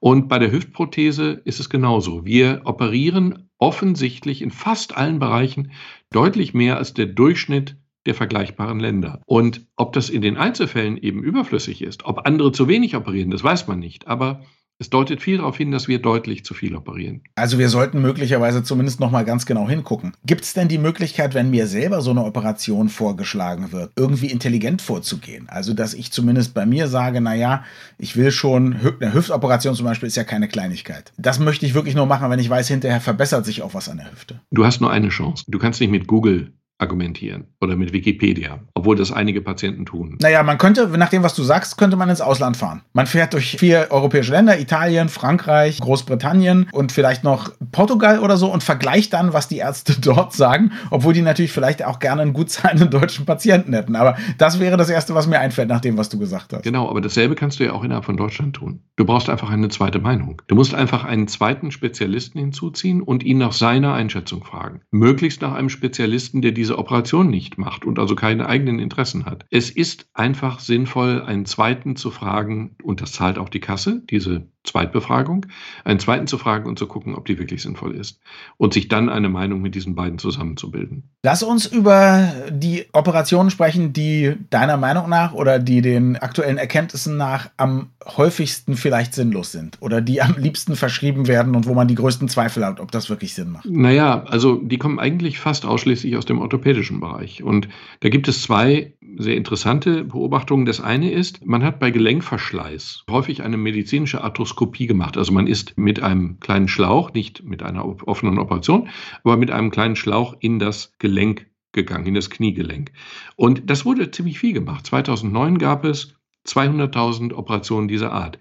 Und 0.01 0.29
bei 0.29 0.39
der 0.39 0.51
Hüftprothese 0.51 1.41
ist 1.45 1.61
es 1.61 1.71
genauso. 1.71 2.25
Wir 2.25 2.63
operieren 2.65 3.49
offensichtlich 3.63 4.43
in 4.43 4.51
fast 4.51 4.97
allen 4.97 5.21
Bereichen 5.21 5.71
deutlich 6.11 6.53
mehr 6.53 6.79
als 6.79 6.95
der 6.95 7.07
Durchschnitt 7.07 7.77
der 8.07 8.17
vergleichbaren 8.17 8.81
Länder. 8.81 9.23
Und 9.25 9.69
ob 9.77 9.93
das 9.93 10.11
in 10.11 10.21
den 10.21 10.37
Einzelfällen 10.37 10.97
eben 10.97 11.23
überflüssig 11.23 11.81
ist, 11.81 12.05
ob 12.05 12.27
andere 12.27 12.51
zu 12.51 12.67
wenig 12.67 12.97
operieren, 12.97 13.31
das 13.31 13.45
weiß 13.45 13.69
man 13.69 13.79
nicht. 13.79 14.09
Aber 14.09 14.45
es 14.83 14.91
deutet 14.91 15.23
viel 15.23 15.39
darauf 15.39 15.57
hin, 15.57 15.71
dass 15.71 15.87
wir 15.87 16.03
deutlich 16.03 16.45
zu 16.45 16.55
viel 16.55 16.75
operieren. 16.75 17.23
Also 17.37 17.59
wir 17.59 17.69
sollten 17.69 18.03
möglicherweise 18.03 18.65
zumindest 18.65 18.99
noch 18.99 19.13
mal 19.13 19.25
ganz 19.25 19.47
genau 19.47 19.69
hingucken. 19.69 20.13
Gibt 20.27 20.43
es 20.43 20.55
denn 20.55 20.67
die 20.67 20.79
Möglichkeit, 20.79 21.35
wenn 21.35 21.51
mir 21.51 21.69
selber 21.69 22.03
so 22.03 22.11
eine 22.11 22.25
Operation 22.25 22.89
vorgeschlagen 22.89 23.71
wird, 23.71 23.93
irgendwie 23.95 24.27
intelligent 24.27 24.83
vorzugehen? 24.83 25.49
Also 25.49 25.73
dass 25.73 25.95
ich 25.95 26.11
zumindest 26.11 26.53
bei 26.53 26.67
mir 26.67 26.89
sage, 26.89 27.21
naja, 27.21 27.65
ich 27.97 28.17
will 28.17 28.33
schon, 28.33 28.77
eine 29.01 29.15
Hüftoperation 29.15 29.77
zum 29.77 29.87
Beispiel 29.87 30.09
ist 30.09 30.17
ja 30.17 30.25
keine 30.25 30.49
Kleinigkeit. 30.49 31.13
Das 31.17 31.39
möchte 31.39 31.65
ich 31.65 31.75
wirklich 31.75 31.95
nur 31.95 32.07
machen, 32.07 32.29
wenn 32.29 32.41
ich 32.41 32.51
weiß, 32.51 32.67
hinterher 32.67 33.01
verbessert 33.01 33.47
sich 33.47 33.63
auch 33.63 33.75
was 33.75 33.89
an 33.89 33.99
der 33.99 34.11
Hüfte. 34.11 34.41
Du 34.51 34.67
hast 34.67 34.81
nur 34.81 34.91
eine 34.91 35.11
Chance. 35.11 35.45
Du 35.47 35.61
kannst 35.61 35.81
nicht 35.81 35.91
mit 35.91 36.09
Google 36.09 36.53
argumentieren 36.83 37.47
oder 37.61 37.77
mit 37.77 37.93
Wikipedia, 37.93 38.59
obwohl 38.75 38.97
das 38.97 39.13
einige 39.13 39.41
Patienten 39.41 39.87
tun. 39.87 40.19
Naja, 40.21 40.43
man 40.43 40.59
könnte, 40.59 40.87
nach 40.89 41.09
dem, 41.09 41.23
was 41.23 41.35
du 41.35 41.43
sagst, 41.43 41.79
könnte 41.79 41.97
man 41.97 42.11
ins 42.11 42.21
Ausland 42.21 42.57
fahren. 42.57 42.83
Man 42.93 43.07
fährt 43.07 43.33
durch 43.33 43.57
vier 43.57 43.87
europäische 43.91 44.33
Länder, 44.33 44.59
Italien, 44.61 45.09
Frankreich, 45.09 45.81
Großbritannien 45.81 46.69
und 46.73 46.93
vielleicht 46.93 47.25
noch 47.25 47.53
Portugal 47.71 48.19
oder 48.19 48.37
so 48.37 48.53
und 48.53 48.63
vergleicht 48.63 49.13
dann, 49.13 49.33
was 49.33 49.49
die 49.49 49.59
Ärzte 49.59 49.95
dort 50.01 50.35
sagen, 50.35 50.73
obwohl 50.91 51.15
die 51.15 51.23
natürlich 51.23 51.53
vielleicht 51.53 51.85
auch 51.85 52.01
gerne 52.01 52.23
einen 52.23 52.33
gut 52.33 52.51
zahlenden 52.51 52.91
deutschen 52.91 53.25
Patienten 53.25 53.73
hätten. 53.73 53.97
Aber 53.97 54.17
das 54.39 54.61
wäre 54.61 54.77
das 54.77 54.91
Erste, 54.91 55.15
was 55.15 55.27
mir 55.27 55.39
einfällt, 55.39 55.69
nach 55.69 55.81
dem, 55.81 55.97
was 55.97 56.09
du 56.09 56.19
gesagt 56.19 56.53
hast. 56.53 56.65
Genau, 56.65 56.91
aber 56.91 57.01
dasselbe 57.01 57.37
kannst 57.37 57.61
du 57.61 57.65
ja 57.65 57.73
auch 57.73 57.85
innerhalb 57.85 58.05
von 58.05 58.17
Deutschland 58.17 58.57
tun. 58.57 58.81
Du 58.97 59.05
brauchst 59.05 59.31
einfach 59.31 59.51
eine 59.51 59.69
zweite 59.69 60.01
Meinung. 60.01 60.43
Du 60.49 60.57
musst 60.57 60.75
einfach 60.75 61.05
einen 61.05 61.29
zweiten 61.29 61.71
Spezialisten 61.71 62.39
hinzuziehen 62.41 63.01
und 63.01 63.23
ihn 63.23 63.39
nach 63.39 63.53
seiner 63.53 63.95
Einschätzung 63.95 64.43
fragen. 64.45 64.81
Möglichst 64.91 65.43
nach 65.43 65.55
einem 65.55 65.69
Spezialisten, 65.69 66.43
der 66.43 66.53
diese 66.53 66.72
diese 66.73 66.79
Operation 66.79 67.29
nicht 67.29 67.59
macht 67.59 67.85
und 67.85 67.99
also 67.99 68.15
keine 68.15 68.49
eigenen 68.49 68.79
Interessen 68.79 69.27
hat. 69.27 69.45
Es 69.51 69.69
ist 69.69 70.09
einfach 70.15 70.59
sinnvoll, 70.59 71.21
einen 71.21 71.45
zweiten 71.45 71.97
zu 71.97 72.11
fragen, 72.11 72.77
und 72.83 73.03
das 73.03 73.13
zahlt 73.13 73.37
auch 73.37 73.51
die 73.51 73.61
Kasse, 73.61 74.03
diese 74.09 74.49
Zweitbefragung, 74.65 75.47
einen 75.85 75.99
zweiten 75.99 76.27
zu 76.27 76.39
fragen 76.39 76.69
und 76.69 76.79
zu 76.79 76.87
gucken, 76.87 77.15
ob 77.15 77.27
die 77.27 77.39
wirklich 77.39 77.63
sinnvoll 77.63 77.97
ist. 77.97 78.21
Und 78.59 78.75
sich 78.75 78.89
dann 78.89 79.09
eine 79.09 79.29
Meinung 79.29 79.61
mit 79.61 79.75
diesen 79.75 79.95
beiden 79.95 80.19
zusammenzubilden. 80.19 81.11
Lass 81.25 81.43
uns 81.43 81.67
über 81.67 82.33
die 82.51 82.87
Operationen 82.93 83.51
sprechen, 83.51 83.93
die 83.93 84.35
deiner 84.51 84.77
Meinung 84.77 85.09
nach 85.09 85.33
oder 85.33 85.59
die 85.59 85.83
den 85.83 86.17
aktuellen 86.17 86.59
Erkenntnissen 86.59 87.17
nach 87.17 87.51
am 87.57 87.91
häufigsten 88.05 88.77
vielleicht 88.77 89.15
sinnlos 89.15 89.53
sind 89.53 89.79
oder 89.81 90.01
die 90.01 90.23
am 90.23 90.37
liebsten 90.37 90.77
verschrieben 90.77 91.27
werden 91.27 91.57
und 91.57 91.67
wo 91.67 91.75
man 91.75 91.89
die 91.89 91.95
größten 91.95 92.29
Zweifel 92.29 92.65
hat, 92.65 92.79
ob 92.79 92.93
das 92.93 93.11
wirklich 93.11 93.35
Sinn 93.35 93.51
macht. 93.51 93.67
Naja, 93.67 94.25
also 94.25 94.57
die 94.57 94.79
kommen 94.79 94.99
eigentlich 94.99 95.39
fast 95.39 95.65
ausschließlich 95.65 96.17
aus 96.17 96.25
dem 96.25 96.41
orthopädischen 96.41 97.01
Bereich. 97.01 97.43
Und 97.43 97.69
da 98.01 98.09
gibt 98.09 98.29
es 98.29 98.43
zwei 98.43 98.93
sehr 99.17 99.37
interessante 99.37 100.05
Beobachtungen. 100.05 100.67
Das 100.67 100.81
eine 100.81 101.11
ist, 101.11 101.45
man 101.45 101.63
hat 101.63 101.79
bei 101.79 101.91
Gelenkverschleiß 101.91 103.05
häufig 103.11 103.43
eine 103.43 103.57
medizinische 103.57 104.23
Arthroskopie 104.23 104.52
gemacht. 104.57 105.17
Also 105.17 105.33
man 105.33 105.47
ist 105.47 105.77
mit 105.77 106.03
einem 106.03 106.41
kleinen 106.41 106.69
Schlauch, 106.69 107.13
nicht 107.13 107.45
mit 107.45 107.63
einer 107.63 107.85
offenen 108.07 108.39
Operation, 108.39 108.89
aber 109.25 109.37
mit 109.37 109.51
einem 109.51 109.71
kleinen 109.71 109.97
Schlauch 109.97 110.37
in 110.41 110.59
das 110.59 110.95
Gelenk 110.99 111.47
gegangen, 111.73 112.07
in 112.07 112.15
das 112.15 112.31
Kniegelenk. 112.31 112.93
Und 113.37 113.71
das 113.71 113.85
wurde 113.85 114.11
ziemlich 114.11 114.39
viel 114.39 114.53
gemacht. 114.53 114.87
2009 114.87 115.59
gab 115.59 115.85
es 115.85 116.15
200.000 116.47 117.33
Operationen 117.33 117.89
dieser 117.89 118.13
Art. 118.13 118.39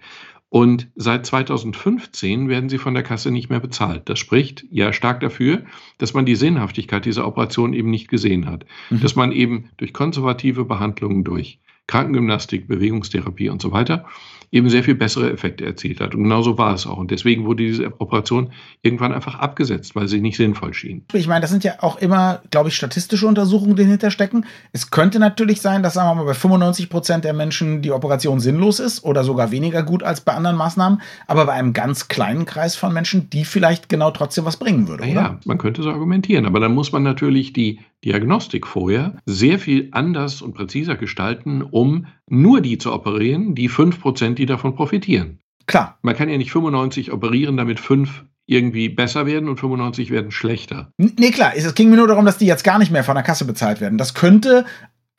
Und 0.48 0.88
seit 0.96 1.24
2015 1.24 2.50
werden 2.50 2.68
sie 2.68 2.76
von 2.76 2.92
der 2.92 3.02
Kasse 3.02 3.30
nicht 3.30 3.48
mehr 3.48 3.60
bezahlt. 3.60 4.10
Das 4.10 4.18
spricht 4.18 4.66
ja 4.70 4.92
stark 4.92 5.20
dafür, 5.20 5.62
dass 5.96 6.12
man 6.12 6.26
die 6.26 6.36
Sinnhaftigkeit 6.36 7.06
dieser 7.06 7.26
Operation 7.26 7.72
eben 7.72 7.88
nicht 7.88 8.08
gesehen 8.08 8.44
hat. 8.44 8.66
Mhm. 8.90 9.00
Dass 9.00 9.16
man 9.16 9.32
eben 9.32 9.70
durch 9.78 9.94
konservative 9.94 10.66
Behandlungen, 10.66 11.24
durch 11.24 11.58
Krankengymnastik, 11.86 12.68
Bewegungstherapie 12.68 13.48
und 13.48 13.60
so 13.60 13.72
weiter 13.72 14.06
eben 14.52 14.68
sehr 14.68 14.84
viel 14.84 14.94
bessere 14.94 15.32
Effekte 15.32 15.64
erzielt 15.64 16.00
hat. 16.00 16.14
Und 16.14 16.24
genauso 16.24 16.58
war 16.58 16.74
es 16.74 16.86
auch. 16.86 16.98
Und 16.98 17.10
deswegen 17.10 17.46
wurde 17.46 17.64
diese 17.64 17.86
Operation 18.00 18.52
irgendwann 18.82 19.12
einfach 19.12 19.36
abgesetzt, 19.36 19.96
weil 19.96 20.08
sie 20.08 20.20
nicht 20.20 20.36
sinnvoll 20.36 20.74
schien. 20.74 21.06
Ich 21.14 21.26
meine, 21.26 21.40
das 21.40 21.50
sind 21.50 21.64
ja 21.64 21.76
auch 21.80 21.96
immer, 21.96 22.42
glaube 22.50 22.68
ich, 22.68 22.76
statistische 22.76 23.26
Untersuchungen, 23.26 23.76
die 23.76 23.82
dahinter 23.82 24.10
stecken. 24.10 24.44
Es 24.72 24.90
könnte 24.90 25.18
natürlich 25.18 25.62
sein, 25.62 25.82
dass, 25.82 25.94
sagen 25.94 26.10
wir 26.10 26.22
mal, 26.22 26.26
bei 26.26 26.34
95 26.34 26.90
Prozent 26.90 27.24
der 27.24 27.32
Menschen 27.32 27.80
die 27.80 27.92
Operation 27.92 28.40
sinnlos 28.40 28.78
ist 28.78 29.04
oder 29.04 29.24
sogar 29.24 29.50
weniger 29.50 29.82
gut 29.82 30.02
als 30.02 30.20
bei 30.20 30.34
anderen 30.34 30.56
Maßnahmen. 30.56 31.00
Aber 31.26 31.46
bei 31.46 31.54
einem 31.54 31.72
ganz 31.72 32.08
kleinen 32.08 32.44
Kreis 32.44 32.76
von 32.76 32.92
Menschen, 32.92 33.30
die 33.30 33.46
vielleicht 33.46 33.88
genau 33.88 34.10
trotzdem 34.10 34.44
was 34.44 34.58
bringen 34.58 34.86
würde, 34.86 35.04
oder? 35.04 35.12
Ja, 35.12 35.40
man 35.46 35.56
könnte 35.56 35.82
so 35.82 35.90
argumentieren. 35.90 36.44
Aber 36.44 36.60
dann 36.60 36.74
muss 36.74 36.92
man 36.92 37.02
natürlich 37.02 37.54
die 37.54 37.80
Diagnostik 38.04 38.66
vorher 38.66 39.16
sehr 39.26 39.60
viel 39.60 39.88
anders 39.92 40.42
und 40.42 40.54
präziser 40.54 40.96
gestalten, 40.96 41.62
um 41.72 42.06
nur 42.28 42.60
die 42.60 42.78
zu 42.78 42.92
operieren, 42.92 43.54
die 43.54 43.68
5%, 43.68 44.34
die 44.34 44.46
davon 44.46 44.74
profitieren. 44.74 45.40
Klar. 45.66 45.98
Man 46.02 46.16
kann 46.16 46.28
ja 46.28 46.36
nicht 46.36 46.52
95 46.52 47.12
operieren, 47.12 47.56
damit 47.56 47.80
5 47.80 48.24
irgendwie 48.46 48.88
besser 48.88 49.26
werden 49.26 49.48
und 49.48 49.58
95 49.60 50.10
werden 50.10 50.30
schlechter. 50.30 50.92
Nee, 50.98 51.30
klar. 51.30 51.52
Es 51.56 51.74
ging 51.74 51.90
mir 51.90 51.96
nur 51.96 52.08
darum, 52.08 52.24
dass 52.24 52.38
die 52.38 52.46
jetzt 52.46 52.64
gar 52.64 52.78
nicht 52.78 52.90
mehr 52.90 53.04
von 53.04 53.14
der 53.14 53.22
Kasse 53.22 53.44
bezahlt 53.44 53.80
werden. 53.80 53.98
Das 53.98 54.14
könnte 54.14 54.64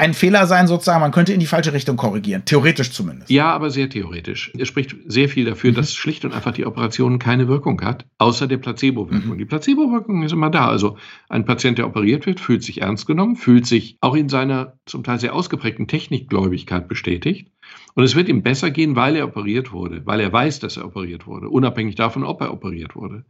ein 0.04 0.14
Fehler 0.14 0.48
sein, 0.48 0.68
sozusagen, 0.68 1.00
man 1.00 1.14
könnte 1.14 1.32
in 1.32 1.40
die 1.40 1.46
falsche 1.46 1.72
Richtung 1.72 1.96
korrigieren, 1.96 2.44
theoretisch 2.44 2.92
zumindest. 2.92 3.30
Ja, 3.32 3.52
aber 3.54 3.70
sehr 3.70 3.90
theoretisch. 3.90 4.52
Es 4.60 4.68
spricht 4.68 4.96
sehr 5.06 5.30
viel 5.30 5.46
dafür, 5.46 5.72
mhm. 5.72 5.76
dass 5.76 5.94
schlicht 5.94 6.26
und 6.26 6.34
einfach 6.34 6.52
die 6.52 6.66
Operation 6.66 7.20
keine 7.20 7.48
Wirkung 7.48 7.82
hat, 7.82 8.06
außer 8.18 8.48
der 8.48 8.58
Placebo-Wirkung. 8.58 9.36
Mhm. 9.36 9.38
Die 9.38 9.46
Placebo-Wirkung 9.46 10.24
ist 10.24 10.34
immer 10.34 10.50
da. 10.50 10.68
Also 10.68 10.98
ein 11.30 11.46
Patient, 11.46 11.78
der 11.78 11.88
operiert 11.88 12.26
wird, 12.26 12.42
fühlt 12.42 12.64
sich 12.64 12.82
ernst 12.82 13.08
genommen, 13.08 13.38
fühlt 13.38 13.66
sich 13.66 13.98
auch 14.02 14.16
in 14.16 14.28
seiner 14.28 14.74
zum 14.86 15.06
Teil 15.06 15.22
sehr 15.22 15.34
ausgeprägten 15.34 15.88
Technikgläubigkeit 15.88 16.90
bestätigt. 16.90 17.50
Und 17.96 18.04
es 18.04 18.16
wird 18.16 18.28
ihm 18.28 18.42
besser 18.42 18.72
gehen, 18.72 18.96
weil 18.96 19.16
er 19.16 19.26
operiert 19.28 19.72
wurde, 19.72 20.02
weil 20.06 20.20
er 20.20 20.34
weiß, 20.34 20.60
dass 20.60 20.78
er 20.78 20.86
operiert 20.86 21.28
wurde, 21.28 21.50
unabhängig 21.50 21.96
davon, 21.96 22.24
ob 22.24 22.42
er 22.42 22.52
operiert 22.52 22.96
wurde. 22.96 23.24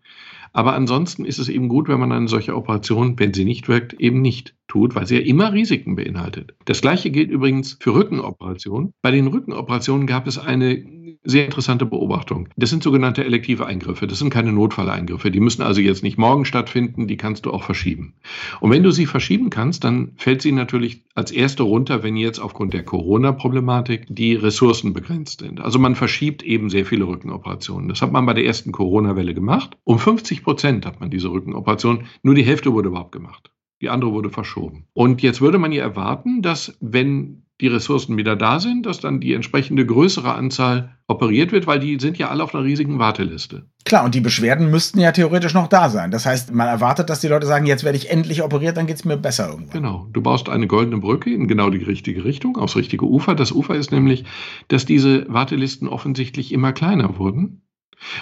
Aber 0.53 0.73
ansonsten 0.73 1.25
ist 1.25 1.39
es 1.39 1.49
eben 1.49 1.67
gut, 1.67 1.89
wenn 1.89 1.99
man 1.99 2.11
eine 2.11 2.27
solche 2.27 2.55
Operation, 2.55 3.19
wenn 3.19 3.33
sie 3.33 3.43
nicht 3.43 3.67
wirkt, 3.67 3.93
eben 3.93 4.21
nicht 4.21 4.55
tut, 4.67 4.95
weil 4.95 5.07
sie 5.07 5.15
ja 5.15 5.21
immer 5.21 5.51
Risiken 5.51 5.95
beinhaltet. 5.95 6.53
Das 6.65 6.81
gleiche 6.81 7.09
gilt 7.09 7.31
übrigens 7.31 7.77
für 7.81 7.95
Rückenoperationen. 7.95 8.93
Bei 9.01 9.11
den 9.11 9.27
Rückenoperationen 9.27 10.07
gab 10.07 10.27
es 10.27 10.37
eine 10.37 11.02
sehr 11.23 11.45
interessante 11.45 11.85
Beobachtung. 11.85 12.49
Das 12.55 12.69
sind 12.69 12.83
sogenannte 12.83 13.23
elektive 13.23 13.65
Eingriffe. 13.65 14.07
Das 14.07 14.19
sind 14.19 14.29
keine 14.29 14.51
Notfalleingriffe. 14.51 15.31
Die 15.31 15.39
müssen 15.39 15.61
also 15.61 15.81
jetzt 15.81 16.03
nicht 16.03 16.17
morgen 16.17 16.45
stattfinden. 16.45 17.07
Die 17.07 17.17
kannst 17.17 17.45
du 17.45 17.51
auch 17.51 17.63
verschieben. 17.63 18.15
Und 18.59 18.71
wenn 18.71 18.83
du 18.83 18.91
sie 18.91 19.05
verschieben 19.05 19.49
kannst, 19.49 19.83
dann 19.83 20.11
fällt 20.17 20.41
sie 20.41 20.51
natürlich 20.51 21.03
als 21.15 21.31
erste 21.31 21.63
runter, 21.63 22.03
wenn 22.03 22.17
jetzt 22.17 22.39
aufgrund 22.39 22.73
der 22.73 22.83
Corona-Problematik 22.83 24.05
die 24.09 24.35
Ressourcen 24.35 24.93
begrenzt 24.93 25.39
sind. 25.39 25.61
Also 25.61 25.79
man 25.79 25.95
verschiebt 25.95 26.43
eben 26.43 26.69
sehr 26.69 26.85
viele 26.85 27.05
Rückenoperationen. 27.05 27.89
Das 27.89 28.01
hat 28.01 28.11
man 28.11 28.25
bei 28.25 28.33
der 28.33 28.45
ersten 28.45 28.71
Corona-Welle 28.71 29.33
gemacht. 29.33 29.77
Um 29.83 29.99
50 29.99 30.43
Prozent 30.43 30.85
hat 30.85 30.99
man 30.99 31.09
diese 31.09 31.29
Rückenoperation. 31.31 32.05
Nur 32.23 32.35
die 32.35 32.43
Hälfte 32.45 32.73
wurde 32.73 32.89
überhaupt 32.89 33.11
gemacht. 33.11 33.51
Die 33.81 33.89
andere 33.89 34.13
wurde 34.13 34.29
verschoben. 34.29 34.87
Und 34.93 35.21
jetzt 35.21 35.41
würde 35.41 35.57
man 35.57 35.73
ja 35.73 35.83
erwarten, 35.83 36.41
dass 36.41 36.77
wenn 36.79 37.42
die 37.61 37.67
Ressourcen 37.67 38.17
wieder 38.17 38.35
da 38.35 38.59
sind, 38.59 38.85
dass 38.85 38.99
dann 38.99 39.19
die 39.19 39.33
entsprechende 39.33 39.85
größere 39.85 40.33
Anzahl 40.33 40.97
operiert 41.07 41.51
wird, 41.51 41.67
weil 41.67 41.79
die 41.79 41.99
sind 41.99 42.17
ja 42.17 42.29
alle 42.29 42.43
auf 42.43 42.55
einer 42.55 42.63
riesigen 42.63 42.99
Warteliste. 42.99 43.67
Klar, 43.85 44.05
und 44.05 44.15
die 44.15 44.21
Beschwerden 44.21 44.71
müssten 44.71 44.99
ja 44.99 45.11
theoretisch 45.11 45.53
noch 45.53 45.67
da 45.67 45.89
sein. 45.89 46.11
Das 46.11 46.25
heißt, 46.25 46.53
man 46.53 46.67
erwartet, 46.67 47.09
dass 47.09 47.21
die 47.21 47.27
Leute 47.27 47.45
sagen, 47.45 47.65
jetzt 47.65 47.83
werde 47.83 47.97
ich 47.97 48.09
endlich 48.09 48.41
operiert, 48.41 48.77
dann 48.77 48.87
geht 48.87 48.95
es 48.97 49.05
mir 49.05 49.17
besser 49.17 49.49
irgendwann. 49.49 49.73
Genau. 49.73 50.07
Du 50.11 50.21
baust 50.21 50.49
eine 50.49 50.67
goldene 50.67 50.97
Brücke 50.97 51.33
in 51.33 51.47
genau 51.47 51.69
die 51.69 51.83
richtige 51.83 52.23
Richtung, 52.23 52.57
aufs 52.57 52.75
richtige 52.75 53.05
Ufer. 53.05 53.35
Das 53.35 53.51
Ufer 53.51 53.75
ist 53.75 53.91
nämlich, 53.91 54.25
dass 54.69 54.85
diese 54.85 55.25
Wartelisten 55.31 55.87
offensichtlich 55.87 56.51
immer 56.51 56.73
kleiner 56.73 57.17
wurden 57.17 57.62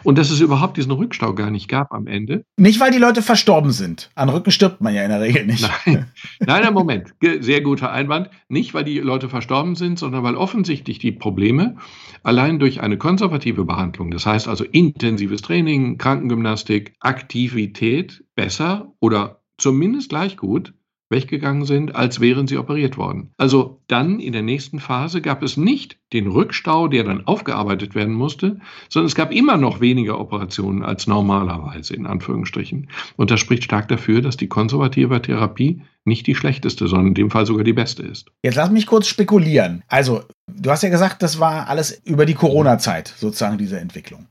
und 0.03 0.17
dass 0.17 0.29
es 0.29 0.39
überhaupt 0.39 0.77
diesen 0.77 0.91
Rückstau 0.91 1.33
gar 1.33 1.51
nicht 1.51 1.67
gab 1.67 1.93
am 1.93 2.07
Ende. 2.07 2.45
Nicht, 2.57 2.79
weil 2.79 2.91
die 2.91 2.97
Leute 2.97 3.21
verstorben 3.21 3.71
sind. 3.71 4.09
An 4.15 4.29
Rücken 4.29 4.51
stirbt 4.51 4.81
man 4.81 4.93
ja 4.93 5.03
in 5.03 5.09
der 5.09 5.21
Regel 5.21 5.45
nicht. 5.45 5.69
Nein, 5.85 6.11
nein, 6.39 6.73
Moment. 6.73 7.13
Sehr 7.39 7.61
guter 7.61 7.91
Einwand. 7.91 8.29
Nicht, 8.49 8.73
weil 8.73 8.83
die 8.83 8.99
Leute 8.99 9.29
verstorben 9.29 9.75
sind, 9.75 9.99
sondern 9.99 10.23
weil 10.23 10.35
offensichtlich 10.35 10.99
die 10.99 11.11
Probleme 11.11 11.75
allein 12.23 12.59
durch 12.59 12.81
eine 12.81 12.97
konservative 12.97 13.65
Behandlung, 13.65 14.11
das 14.11 14.25
heißt 14.25 14.47
also 14.47 14.63
intensives 14.63 15.41
Training, 15.41 15.97
Krankengymnastik, 15.97 16.93
Aktivität 16.99 18.23
besser 18.35 18.93
oder 18.99 19.41
zumindest 19.57 20.09
gleich 20.09 20.37
gut 20.37 20.73
weggegangen 21.11 21.65
sind, 21.65 21.95
als 21.95 22.19
wären 22.19 22.47
sie 22.47 22.57
operiert 22.57 22.97
worden. 22.97 23.31
Also 23.37 23.81
dann 23.87 24.19
in 24.19 24.33
der 24.33 24.41
nächsten 24.41 24.79
Phase 24.79 25.21
gab 25.21 25.43
es 25.43 25.57
nicht 25.57 25.97
den 26.13 26.27
Rückstau, 26.27 26.87
der 26.87 27.03
dann 27.03 27.27
aufgearbeitet 27.27 27.95
werden 27.95 28.13
musste, 28.13 28.59
sondern 28.89 29.07
es 29.07 29.15
gab 29.15 29.31
immer 29.31 29.57
noch 29.57 29.81
weniger 29.81 30.19
Operationen 30.19 30.83
als 30.83 31.07
normalerweise, 31.07 31.93
in 31.93 32.07
Anführungsstrichen. 32.07 32.89
Und 33.17 33.31
das 33.31 33.39
spricht 33.39 33.63
stark 33.63 33.87
dafür, 33.87 34.21
dass 34.21 34.37
die 34.37 34.47
konservative 34.47 35.21
Therapie 35.21 35.81
nicht 36.03 36.25
die 36.25 36.35
schlechteste, 36.35 36.87
sondern 36.87 37.07
in 37.07 37.13
dem 37.13 37.29
Fall 37.29 37.45
sogar 37.45 37.63
die 37.63 37.73
beste 37.73 38.03
ist. 38.03 38.27
Jetzt 38.43 38.55
lass 38.55 38.71
mich 38.71 38.87
kurz 38.87 39.07
spekulieren. 39.07 39.83
Also, 39.87 40.23
du 40.47 40.71
hast 40.71 40.81
ja 40.81 40.89
gesagt, 40.89 41.21
das 41.21 41.39
war 41.39 41.67
alles 41.67 42.01
über 42.05 42.25
die 42.25 42.33
Corona-Zeit, 42.33 43.13
sozusagen 43.15 43.57
diese 43.57 43.79
Entwicklung. 43.79 44.27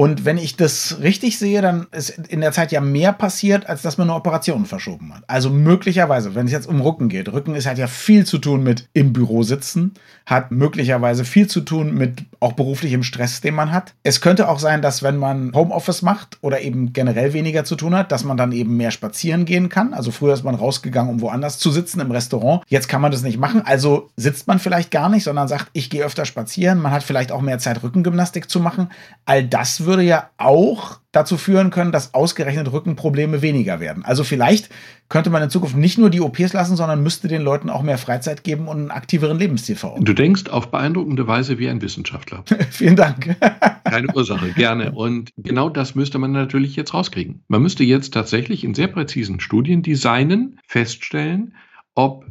Und 0.00 0.24
wenn 0.24 0.38
ich 0.38 0.56
das 0.56 0.96
richtig 1.02 1.38
sehe, 1.38 1.60
dann 1.60 1.86
ist 1.90 2.08
in 2.08 2.40
der 2.40 2.52
Zeit 2.52 2.72
ja 2.72 2.80
mehr 2.80 3.12
passiert, 3.12 3.68
als 3.68 3.82
dass 3.82 3.98
man 3.98 4.06
nur 4.06 4.16
Operationen 4.16 4.64
verschoben 4.64 5.14
hat. 5.14 5.24
Also 5.26 5.50
möglicherweise, 5.50 6.34
wenn 6.34 6.46
es 6.46 6.52
jetzt 6.52 6.66
um 6.66 6.80
Rücken 6.80 7.10
geht, 7.10 7.30
Rücken 7.30 7.54
ist 7.54 7.66
halt 7.66 7.76
ja 7.76 7.86
viel 7.86 8.24
zu 8.24 8.38
tun 8.38 8.62
mit 8.62 8.88
im 8.94 9.12
Büro 9.12 9.42
sitzen, 9.42 9.92
hat 10.24 10.52
möglicherweise 10.52 11.26
viel 11.26 11.48
zu 11.48 11.60
tun 11.60 11.92
mit 11.92 12.24
auch 12.38 12.52
beruflichem 12.52 13.02
Stress, 13.02 13.42
den 13.42 13.54
man 13.54 13.72
hat. 13.72 13.92
Es 14.02 14.22
könnte 14.22 14.48
auch 14.48 14.58
sein, 14.58 14.80
dass 14.80 15.02
wenn 15.02 15.18
man 15.18 15.52
Homeoffice 15.54 16.00
macht 16.00 16.38
oder 16.40 16.62
eben 16.62 16.94
generell 16.94 17.34
weniger 17.34 17.64
zu 17.64 17.76
tun 17.76 17.94
hat, 17.94 18.10
dass 18.10 18.24
man 18.24 18.38
dann 18.38 18.52
eben 18.52 18.78
mehr 18.78 18.92
spazieren 18.92 19.44
gehen 19.44 19.68
kann. 19.68 19.92
Also 19.92 20.12
früher 20.12 20.32
ist 20.32 20.44
man 20.44 20.54
rausgegangen, 20.54 21.10
um 21.10 21.20
woanders 21.20 21.58
zu 21.58 21.70
sitzen 21.70 22.00
im 22.00 22.10
Restaurant. 22.10 22.62
Jetzt 22.68 22.88
kann 22.88 23.02
man 23.02 23.12
das 23.12 23.20
nicht 23.22 23.38
machen. 23.38 23.60
Also 23.66 24.08
sitzt 24.16 24.46
man 24.46 24.60
vielleicht 24.60 24.90
gar 24.90 25.10
nicht, 25.10 25.24
sondern 25.24 25.46
sagt, 25.46 25.66
ich 25.74 25.90
gehe 25.90 26.04
öfter 26.06 26.24
spazieren. 26.24 26.80
Man 26.80 26.92
hat 26.92 27.02
vielleicht 27.02 27.32
auch 27.32 27.42
mehr 27.42 27.58
Zeit, 27.58 27.82
Rückengymnastik 27.82 28.48
zu 28.48 28.60
machen. 28.60 28.88
All 29.26 29.44
das 29.44 29.84
würde 29.90 30.04
ja 30.04 30.30
auch 30.38 31.00
dazu 31.10 31.36
führen 31.36 31.70
können, 31.70 31.90
dass 31.90 32.14
ausgerechnet 32.14 32.70
Rückenprobleme 32.70 33.42
weniger 33.42 33.80
werden. 33.80 34.04
Also 34.04 34.22
vielleicht 34.22 34.68
könnte 35.08 35.28
man 35.28 35.42
in 35.42 35.50
Zukunft 35.50 35.76
nicht 35.76 35.98
nur 35.98 36.08
die 36.08 36.20
OPs 36.20 36.52
lassen, 36.52 36.76
sondern 36.76 37.02
müsste 37.02 37.26
den 37.26 37.42
Leuten 37.42 37.68
auch 37.68 37.82
mehr 37.82 37.98
Freizeit 37.98 38.44
geben 38.44 38.68
und 38.68 38.76
einen 38.76 38.90
aktiveren 38.92 39.36
Lebensstil 39.36 39.74
verordnen. 39.74 40.04
Du 40.04 40.14
denkst 40.14 40.48
auf 40.48 40.70
beeindruckende 40.70 41.26
Weise 41.26 41.58
wie 41.58 41.68
ein 41.68 41.82
Wissenschaftler. 41.82 42.44
Vielen 42.70 42.94
Dank. 42.94 43.36
Keine 43.84 44.14
Ursache, 44.14 44.52
gerne. 44.52 44.92
Und 44.92 45.30
genau 45.36 45.68
das 45.68 45.96
müsste 45.96 46.18
man 46.18 46.30
natürlich 46.30 46.76
jetzt 46.76 46.94
rauskriegen. 46.94 47.42
Man 47.48 47.62
müsste 47.62 47.82
jetzt 47.82 48.14
tatsächlich 48.14 48.62
in 48.62 48.74
sehr 48.74 48.86
präzisen 48.86 49.40
Studien 49.40 49.82
designen, 49.82 50.60
feststellen, 50.68 51.54
ob 51.96 52.24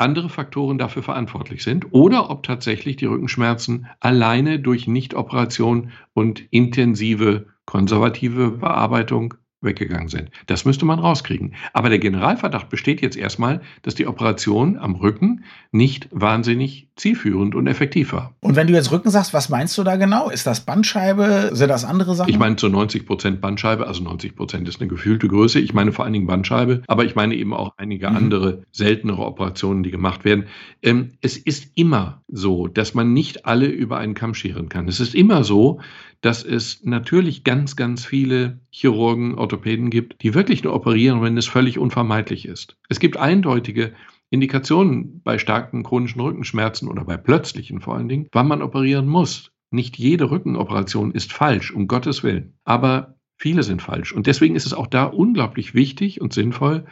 andere 0.00 0.28
Faktoren 0.28 0.78
dafür 0.78 1.02
verantwortlich 1.02 1.62
sind 1.62 1.92
oder 1.92 2.30
ob 2.30 2.42
tatsächlich 2.42 2.96
die 2.96 3.06
Rückenschmerzen 3.06 3.86
alleine 4.00 4.58
durch 4.58 4.86
Nichtoperation 4.86 5.92
und 6.14 6.40
intensive 6.50 7.46
konservative 7.66 8.50
Bearbeitung 8.52 9.34
weggegangen 9.62 10.08
sind. 10.08 10.30
Das 10.46 10.64
müsste 10.64 10.84
man 10.84 10.98
rauskriegen. 10.98 11.54
Aber 11.72 11.88
der 11.88 11.98
Generalverdacht 11.98 12.68
besteht 12.68 13.02
jetzt 13.02 13.16
erstmal, 13.16 13.60
dass 13.82 13.94
die 13.94 14.06
Operation 14.06 14.78
am 14.78 14.94
Rücken 14.94 15.44
nicht 15.70 16.08
wahnsinnig 16.10 16.88
zielführend 16.96 17.54
und 17.54 17.66
effektiv 17.66 18.12
war. 18.12 18.34
Und 18.40 18.56
wenn 18.56 18.66
du 18.66 18.74
jetzt 18.74 18.90
Rücken 18.90 19.10
sagst, 19.10 19.32
was 19.32 19.48
meinst 19.48 19.76
du 19.78 19.84
da 19.84 19.96
genau? 19.96 20.30
Ist 20.30 20.46
das 20.46 20.60
Bandscheibe? 20.60 21.50
Sind 21.52 21.68
das 21.68 21.84
andere 21.84 22.14
Sachen? 22.14 22.30
Ich 22.30 22.38
meine 22.38 22.56
zu 22.56 22.68
90 22.68 23.06
Prozent 23.06 23.40
Bandscheibe, 23.40 23.86
also 23.86 24.02
90 24.02 24.36
Prozent 24.36 24.68
ist 24.68 24.80
eine 24.80 24.88
gefühlte 24.88 25.28
Größe. 25.28 25.60
Ich 25.60 25.74
meine 25.74 25.92
vor 25.92 26.04
allen 26.04 26.14
Dingen 26.14 26.26
Bandscheibe, 26.26 26.82
aber 26.86 27.04
ich 27.04 27.14
meine 27.14 27.34
eben 27.34 27.54
auch 27.54 27.72
einige 27.76 28.10
mhm. 28.10 28.16
andere 28.16 28.62
seltenere 28.72 29.24
Operationen, 29.24 29.82
die 29.82 29.90
gemacht 29.90 30.24
werden. 30.24 30.46
Ähm, 30.82 31.12
es 31.20 31.36
ist 31.36 31.72
immer 31.74 32.22
so, 32.28 32.66
dass 32.66 32.94
man 32.94 33.12
nicht 33.12 33.46
alle 33.46 33.66
über 33.66 33.98
einen 33.98 34.14
Kamm 34.14 34.34
scheren 34.34 34.68
kann. 34.68 34.88
Es 34.88 35.00
ist 35.00 35.14
immer 35.14 35.44
so, 35.44 35.80
dass 36.20 36.44
es 36.44 36.84
natürlich 36.84 37.44
ganz, 37.44 37.76
ganz 37.76 38.04
viele 38.04 38.60
Chirurgen, 38.70 39.36
Orthopäden 39.50 39.90
gibt, 39.90 40.22
die 40.22 40.34
wirklich 40.34 40.62
nur 40.62 40.74
operieren, 40.74 41.22
wenn 41.22 41.36
es 41.36 41.46
völlig 41.46 41.78
unvermeidlich 41.78 42.46
ist. 42.46 42.76
Es 42.88 43.00
gibt 43.00 43.16
eindeutige 43.16 43.92
Indikationen 44.30 45.22
bei 45.24 45.38
starken 45.38 45.82
chronischen 45.82 46.20
Rückenschmerzen 46.20 46.86
oder 46.88 47.04
bei 47.04 47.16
plötzlichen 47.16 47.80
vor 47.80 47.96
allen 47.96 48.08
Dingen, 48.08 48.28
wann 48.30 48.46
man 48.46 48.62
operieren 48.62 49.08
muss. 49.08 49.50
Nicht 49.72 49.98
jede 49.98 50.30
Rückenoperation 50.30 51.10
ist 51.10 51.32
falsch, 51.32 51.72
um 51.72 51.88
Gottes 51.88 52.22
Willen. 52.22 52.54
Aber 52.64 53.16
viele 53.36 53.64
sind 53.64 53.82
falsch. 53.82 54.12
Und 54.12 54.28
deswegen 54.28 54.54
ist 54.54 54.66
es 54.66 54.74
auch 54.74 54.86
da 54.86 55.04
unglaublich 55.04 55.74
wichtig 55.74 56.20
und 56.20 56.32
sinnvoll, 56.32 56.84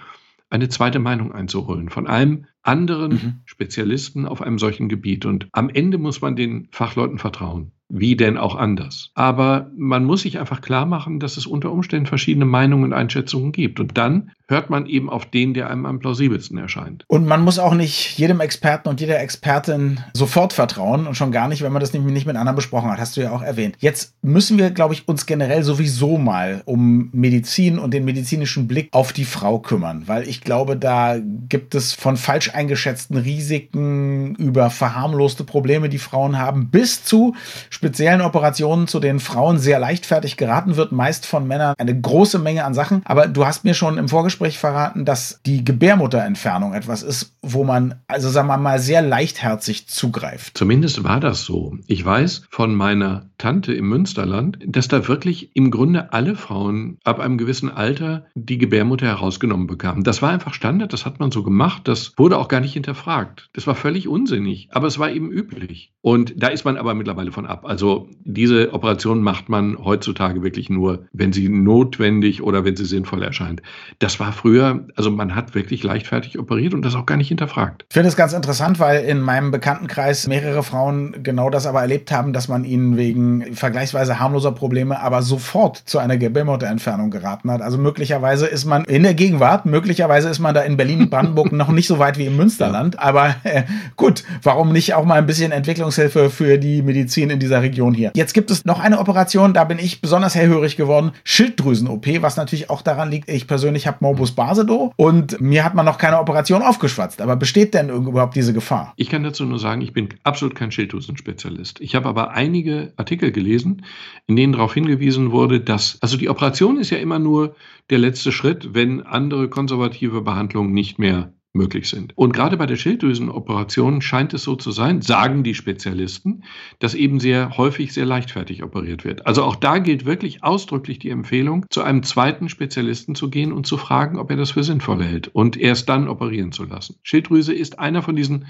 eine 0.51 0.69
zweite 0.69 0.99
Meinung 0.99 1.31
einzuholen 1.31 1.91
von 1.91 2.07
einem 2.07 2.47
anderen 2.63 3.13
mhm. 3.13 3.35
Spezialisten 3.45 4.27
auf 4.27 4.43
einem 4.43 4.59
solchen 4.59 4.89
Gebiet. 4.89 5.27
Und 5.27 5.49
am 5.53 5.69
Ende 5.69 5.99
muss 5.99 6.21
man 6.21 6.35
den 6.35 6.69
Fachleuten 6.73 7.19
vertrauen. 7.19 7.73
Wie 7.89 8.17
denn 8.17 8.37
auch 8.37 8.55
anders. 8.55 9.11
Aber 9.15 9.71
man 9.77 10.05
muss 10.05 10.23
sich 10.23 10.39
einfach 10.39 10.61
klar 10.61 10.87
machen, 10.87 11.21
dass 11.21 11.37
es 11.37 11.47
unter 11.47 11.73
Umständen 11.73 12.07
verschiedene 12.07 12.45
Meinungen 12.45 12.85
und 12.85 12.93
Einschätzungen 12.93 13.53
gibt. 13.53 13.81
Und 13.81 13.97
dann 13.97 14.31
hört 14.49 14.71
man 14.71 14.87
eben 14.87 15.11
auf 15.11 15.27
den, 15.27 15.55
der 15.55 15.71
einem 15.71 15.87
am 15.87 15.99
plausibelsten 15.99 16.59
erscheint. 16.59 17.05
Und 17.07 17.27
man 17.27 17.43
muss 17.43 17.59
auch 17.59 17.75
nicht 17.75 18.19
jedem 18.19 18.41
Experten 18.41 18.89
und 18.89 19.01
jeder 19.01 19.21
Expertin 19.21 20.01
sofort 20.15 20.53
vertrauen 20.53 21.07
und 21.07 21.17
schon 21.17 21.33
gar 21.33 21.49
nicht, 21.49 21.63
wenn 21.63 21.73
man 21.73 21.81
das 21.81 21.93
nicht 21.93 22.27
mit 22.27 22.37
anderen 22.37 22.57
besprochen 22.57 22.91
hat, 22.91 22.99
hast 22.99 23.17
du 23.17 23.21
ja 23.21 23.31
auch 23.31 23.43
erwähnt. 23.43 23.77
Jetzt 23.79 24.15
müssen 24.23 24.59
wir, 24.59 24.71
glaube 24.71 24.95
ich, 24.95 25.07
uns 25.07 25.27
generell 25.27 25.63
sowieso 25.63 26.17
mal 26.19 26.63
um 26.65 27.11
Medizin 27.13 27.79
und 27.79 27.93
den 27.93 28.05
medizinischen 28.05 28.69
Blick 28.69 28.89
auf 28.93 29.13
die 29.13 29.27
Frau 29.27 29.59
kümmern, 29.59 30.05
weil 30.07 30.27
ich 30.27 30.41
glaube, 30.41 30.77
da 30.77 31.17
gibt 31.49 31.75
es 31.75 31.93
von 31.93 32.17
falsch 32.17 32.55
eingeschätzten 32.55 33.19
Risiken 33.19 34.35
über 34.37 34.71
verharmloste 34.71 35.45
Probleme, 35.45 35.89
die 35.89 35.99
Frauen 35.99 36.39
haben, 36.39 36.71
bis 36.71 37.05
zu 37.05 37.35
speziellen 37.79 38.23
Operationen, 38.23 38.89
zu 38.89 38.99
denen 38.99 39.21
Frauen 39.21 39.59
sehr 39.59 39.79
leichtfertig 39.79 40.37
geraten 40.37 40.75
wird, 40.75 40.91
meist 40.91 41.27
von 41.27 41.47
Männern 41.47 41.77
eine 41.79 41.99
große 41.99 42.41
Menge 42.41 42.65
an 42.65 42.75
Sachen. 42.75 43.03
Aber 43.05 43.29
du 43.29 43.47
hast 43.47 43.63
mir 43.63 43.75
schon 43.75 43.99
im 43.99 44.09
Vorgespräch 44.09 44.59
verraten, 44.59 45.05
dass 45.05 45.41
die 45.47 45.65
Gebärmutterentfernung 45.65 46.75
etwas 46.75 47.05
ist, 47.05 47.37
wo 47.41 47.63
man, 47.63 47.95
also 48.09 48.31
sagen 48.31 48.49
wir 48.49 48.57
mal, 48.57 48.81
sehr 48.81 49.01
leichtherzig 49.01 49.87
zugreift. 49.87 50.59
Zumindest 50.59 51.05
war 51.05 51.21
das 51.21 51.45
so. 51.45 51.77
Ich 51.87 52.05
weiß 52.05 52.47
von 52.51 52.75
meiner 52.75 53.27
Tante 53.39 53.73
im 53.73 53.89
Münsterland, 53.89 54.59
dass 54.67 54.89
da 54.89 55.07
wirklich 55.07 55.55
im 55.55 55.71
Grunde 55.71 56.13
alle 56.13 56.35
Frauen 56.35 56.99
ab 57.05 57.21
einem 57.21 57.39
gewissen 57.39 57.71
Alter 57.71 58.27
die 58.35 58.59
Gebärmutter 58.59 59.07
herausgenommen 59.07 59.69
bekamen. 59.69 60.03
Das 60.03 60.21
war 60.21 60.31
einfach 60.31 60.53
Standard, 60.53 60.93
das 60.93 61.07
hat 61.07 61.21
man 61.21 61.31
so 61.31 61.45
gemacht, 61.45 61.83
das 61.87 62.13
wurde 62.17 62.39
auch 62.39 62.49
gar 62.49 62.61
nicht 62.61 62.73
hinterfragt. 62.73 63.51
Das 63.53 63.69
war 63.69 63.77
völlig 63.77 64.09
unsinnig, 64.09 64.69
aber 64.73 64.89
es 64.89 64.99
war 64.99 65.13
eben 65.13 65.31
üblich. 65.31 65.93
Und 66.01 66.35
da 66.37 66.49
ist 66.49 66.65
man 66.65 66.77
aber 66.77 66.95
mittlerweile 66.95 67.31
von 67.31 67.47
ab. 67.47 67.68
Also 67.69 68.09
diese 68.25 68.73
Operation 68.73 69.21
macht 69.21 69.51
man 69.51 69.77
heutzutage 69.85 70.43
wirklich 70.43 70.71
nur, 70.71 71.05
wenn 71.13 71.35
sie 71.35 71.51
notwendig 71.51 72.43
oder 72.43 72.65
wenn 72.65 72.77
sie 72.77 72.87
sinnvoll 72.87 73.23
erscheint. 73.23 73.61
Das 73.99 74.19
war 74.19 74.33
früher, 74.33 74.87
also 74.97 75.11
man 75.11 75.35
hat 75.35 75.55
wirklich 75.55 75.83
leichtfertig 75.83 76.39
operiert 76.39 76.73
und 76.73 76.83
das 76.83 76.95
auch 76.95 77.05
gar 77.05 77.19
nicht 77.19 77.29
hinterfragt. 77.29 77.85
Ich 77.91 77.93
finde 77.93 78.09
es 78.09 78.17
ganz 78.17 78.33
interessant, 78.33 78.81
weil 78.81 79.05
in 79.05 79.21
meinem 79.21 79.51
Bekanntenkreis 79.51 80.27
mehrere 80.29 80.63
Frauen 80.63 81.23
genau 81.23 81.51
das 81.51 81.67
aber 81.67 81.83
erlebt 81.83 82.11
haben, 82.11 82.33
dass 82.33 82.49
man 82.49 82.65
ihnen 82.65 82.97
wegen 82.97 83.55
vergleichsweise 83.55 84.19
harmloser 84.19 84.53
Probleme 84.53 84.99
aber 85.01 85.21
sofort 85.21 85.77
zu 85.77 85.99
einer 85.99 86.17
Gebärmutterentfernung 86.17 87.11
geraten 87.11 87.51
hat. 87.51 87.61
Also 87.61 87.77
möglicherweise 87.77 88.47
ist 88.47 88.65
man 88.65 88.85
in 88.85 89.03
der 89.03 89.13
Gegenwart, 89.13 89.67
möglicherweise 89.67 90.31
ist 90.31 90.39
man 90.39 90.55
da 90.55 90.63
in 90.63 90.79
Berlin-Brandenburg 90.79 91.53
noch 91.53 91.69
nicht 91.69 91.87
so 91.87 91.99
weit 91.99 92.17
wie 92.17 92.27
im 92.27 92.37
Münsterland, 92.37 92.99
aber 92.99 93.37
äh, 93.45 93.65
gut, 93.97 94.25
warum 94.43 94.73
nicht 94.73 94.95
auch 94.95 95.05
mal 95.05 95.19
ein 95.19 95.27
bisschen 95.27 95.53
Entwicklungshilfe 95.53 96.31
für 96.31 96.57
die 96.57 96.81
Medizin 96.81 97.29
in 97.29 97.39
dieser 97.39 97.58
Region 97.63 97.95
hier? 97.95 98.13
Jetzt 98.15 98.35
gibt 98.35 98.51
es 98.51 98.65
noch 98.65 98.81
eine 98.81 98.99
Operation, 98.99 99.55
da 99.55 99.65
bin 99.65 99.79
ich 99.79 100.01
besonders 100.01 100.35
hellhörig 100.35 100.77
geworden, 100.77 101.13
Schilddrüsen-OP, 101.25 102.07
was 102.21 102.37
natürlich 102.37 102.71
auch 102.71 102.83
daran 102.83 103.11
liegt, 103.11 103.29
ich 103.29 103.47
persönlich 103.47 103.87
habe 103.87 103.99
Morbus 104.01 104.33
Basedow 104.33 104.93
und 104.97 105.41
mir 105.41 105.65
hat 105.65 105.75
man 105.75 105.85
noch 105.85 105.99
keine 105.99 106.19
Operation 106.19 106.63
aufgeschwatzt. 106.63 107.21
Aber 107.21 107.37
besteht 107.37 107.75
denn 107.75 107.89
überhaupt 107.91 108.37
diese 108.37 108.53
Gefahr? 108.53 108.93
Ich 108.97 109.09
kann 109.09 109.23
dazu 109.23 109.45
nur 109.45 109.59
sagen, 109.59 109.81
ich 109.81 109.93
bin 109.93 110.09
absolut 110.25 110.55
kein 110.55 110.71
Schilddrüsenspezialist. 110.71 111.81
Ich 111.81 111.95
habe 111.95 112.09
aber 112.09 112.31
einige 112.31 112.93
Artikel 112.97 113.33
gelesen, 113.33 113.85
in 114.27 114.37
denen 114.37 114.53
darauf 114.53 114.75
hingewiesen 114.75 115.33
wurde, 115.33 115.61
dass, 115.61 115.99
also 116.01 116.17
die 116.17 116.29
Operation 116.29 116.79
ist 116.79 116.91
ja 116.91 116.99
immer 116.99 117.19
nur 117.19 117.55
der 117.91 117.99
letzte 117.99 118.33
Schritt, 118.33 118.75
wenn 118.75 119.03
andere 119.03 119.49
konservative 119.49 120.21
Behandlungen 120.23 120.73
nicht 120.73 120.99
mehr 120.99 121.33
möglich 121.59 121.91
sind. 121.91 122.17
Und 122.17 122.33
gerade 122.33 122.57
bei 122.57 122.65
der 122.65 122.77
Schilddrüsenoperation 122.77 124.01
scheint 124.01 124.33
es 124.33 124.45
so 124.45 124.57
zu 124.57 124.71
sein, 124.71 125.03
sagen 125.03 125.43
die 125.43 125.55
Spezialisten, 125.55 126.45
dass 126.79 126.95
eben 126.95 127.21
sehr 127.21 127.59
häufig 127.59 127.93
sehr 127.93 128.07
leichtfertig 128.07 128.63
operiert 128.63 129.05
wird. 129.05 129.27
Also 129.27 129.43
auch 129.43 129.57
da 129.57 129.77
gilt 129.79 130.07
wirklich 130.07 130.43
ausdrücklich 130.43 130.99
die 130.99 131.11
Empfehlung, 131.11 131.67
zu 131.69 131.83
einem 131.83 132.03
zweiten 132.03 132.49
Spezialisten 132.49 133.15
zu 133.15 133.29
gehen 133.29 133.53
und 133.53 133.67
zu 133.67 133.77
fragen, 133.77 134.19
ob 134.19 134.31
er 134.31 134.39
das 134.39 134.53
für 134.53 134.65
sinnvoll 134.65 135.05
hält 135.05 135.29
und 135.29 135.59
erst 135.59 135.91
dann 135.91 136.09
operieren 136.09 136.53
zu 136.53 136.65
lassen. 136.65 136.97
Schilddrüse 137.03 137.53
ist 137.53 137.79
einer 137.79 138.01
von 138.01 138.17
diesen 138.17 138.47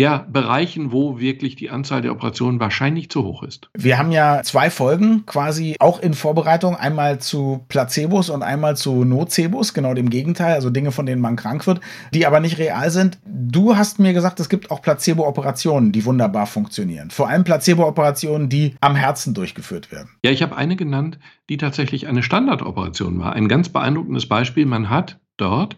ja, 0.00 0.24
Bereichen, 0.32 0.92
wo 0.92 1.20
wirklich 1.20 1.56
die 1.56 1.68
Anzahl 1.68 2.00
der 2.00 2.12
Operationen 2.12 2.58
wahrscheinlich 2.58 3.10
zu 3.10 3.22
hoch 3.22 3.42
ist. 3.42 3.68
Wir 3.76 3.98
haben 3.98 4.12
ja 4.12 4.40
zwei 4.42 4.70
Folgen 4.70 5.26
quasi 5.26 5.76
auch 5.78 6.00
in 6.00 6.14
Vorbereitung, 6.14 6.74
einmal 6.74 7.18
zu 7.18 7.66
Placebos 7.68 8.30
und 8.30 8.42
einmal 8.42 8.78
zu 8.78 9.04
Nocebos, 9.04 9.74
genau 9.74 9.92
dem 9.92 10.08
Gegenteil, 10.08 10.54
also 10.54 10.70
Dinge, 10.70 10.90
von 10.90 11.04
denen 11.04 11.20
man 11.20 11.36
krank 11.36 11.66
wird, 11.66 11.82
die 12.14 12.24
aber 12.26 12.40
nicht 12.40 12.56
real 12.56 12.90
sind. 12.90 13.18
Du 13.26 13.76
hast 13.76 13.98
mir 13.98 14.14
gesagt, 14.14 14.40
es 14.40 14.48
gibt 14.48 14.70
auch 14.70 14.80
Placebo-Operationen, 14.80 15.92
die 15.92 16.06
wunderbar 16.06 16.46
funktionieren. 16.46 17.10
Vor 17.10 17.28
allem 17.28 17.44
Placebo-Operationen, 17.44 18.48
die 18.48 18.76
am 18.80 18.96
Herzen 18.96 19.34
durchgeführt 19.34 19.92
werden. 19.92 20.08
Ja, 20.24 20.30
ich 20.30 20.42
habe 20.42 20.56
eine 20.56 20.76
genannt, 20.76 21.18
die 21.50 21.58
tatsächlich 21.58 22.08
eine 22.08 22.22
Standardoperation 22.22 23.18
war. 23.18 23.34
Ein 23.34 23.48
ganz 23.48 23.68
beeindruckendes 23.68 24.26
Beispiel. 24.26 24.64
Man 24.64 24.88
hat 24.88 25.18
dort 25.36 25.76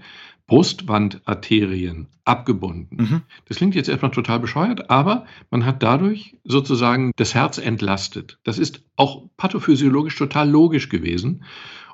Brustwandarterien 0.53 2.09
abgebunden. 2.27 2.97
Mhm. 2.97 3.23
Das 3.47 3.57
klingt 3.57 3.75
jetzt 3.75 3.89
erstmal 3.89 4.11
total 4.11 4.39
bescheuert, 4.39 4.91
aber 4.91 5.25
man 5.51 5.65
hat 5.65 5.83
dadurch 5.83 6.37
sozusagen 6.45 7.13
das 7.17 7.35
Herz 7.35 7.57
entlastet. 7.57 8.39
Das 8.45 8.59
ist 8.59 8.83
auch 8.97 9.31
pathophysiologisch 9.39 10.15
total 10.15 10.51
logisch 10.51 10.91
gewesen. 10.91 11.45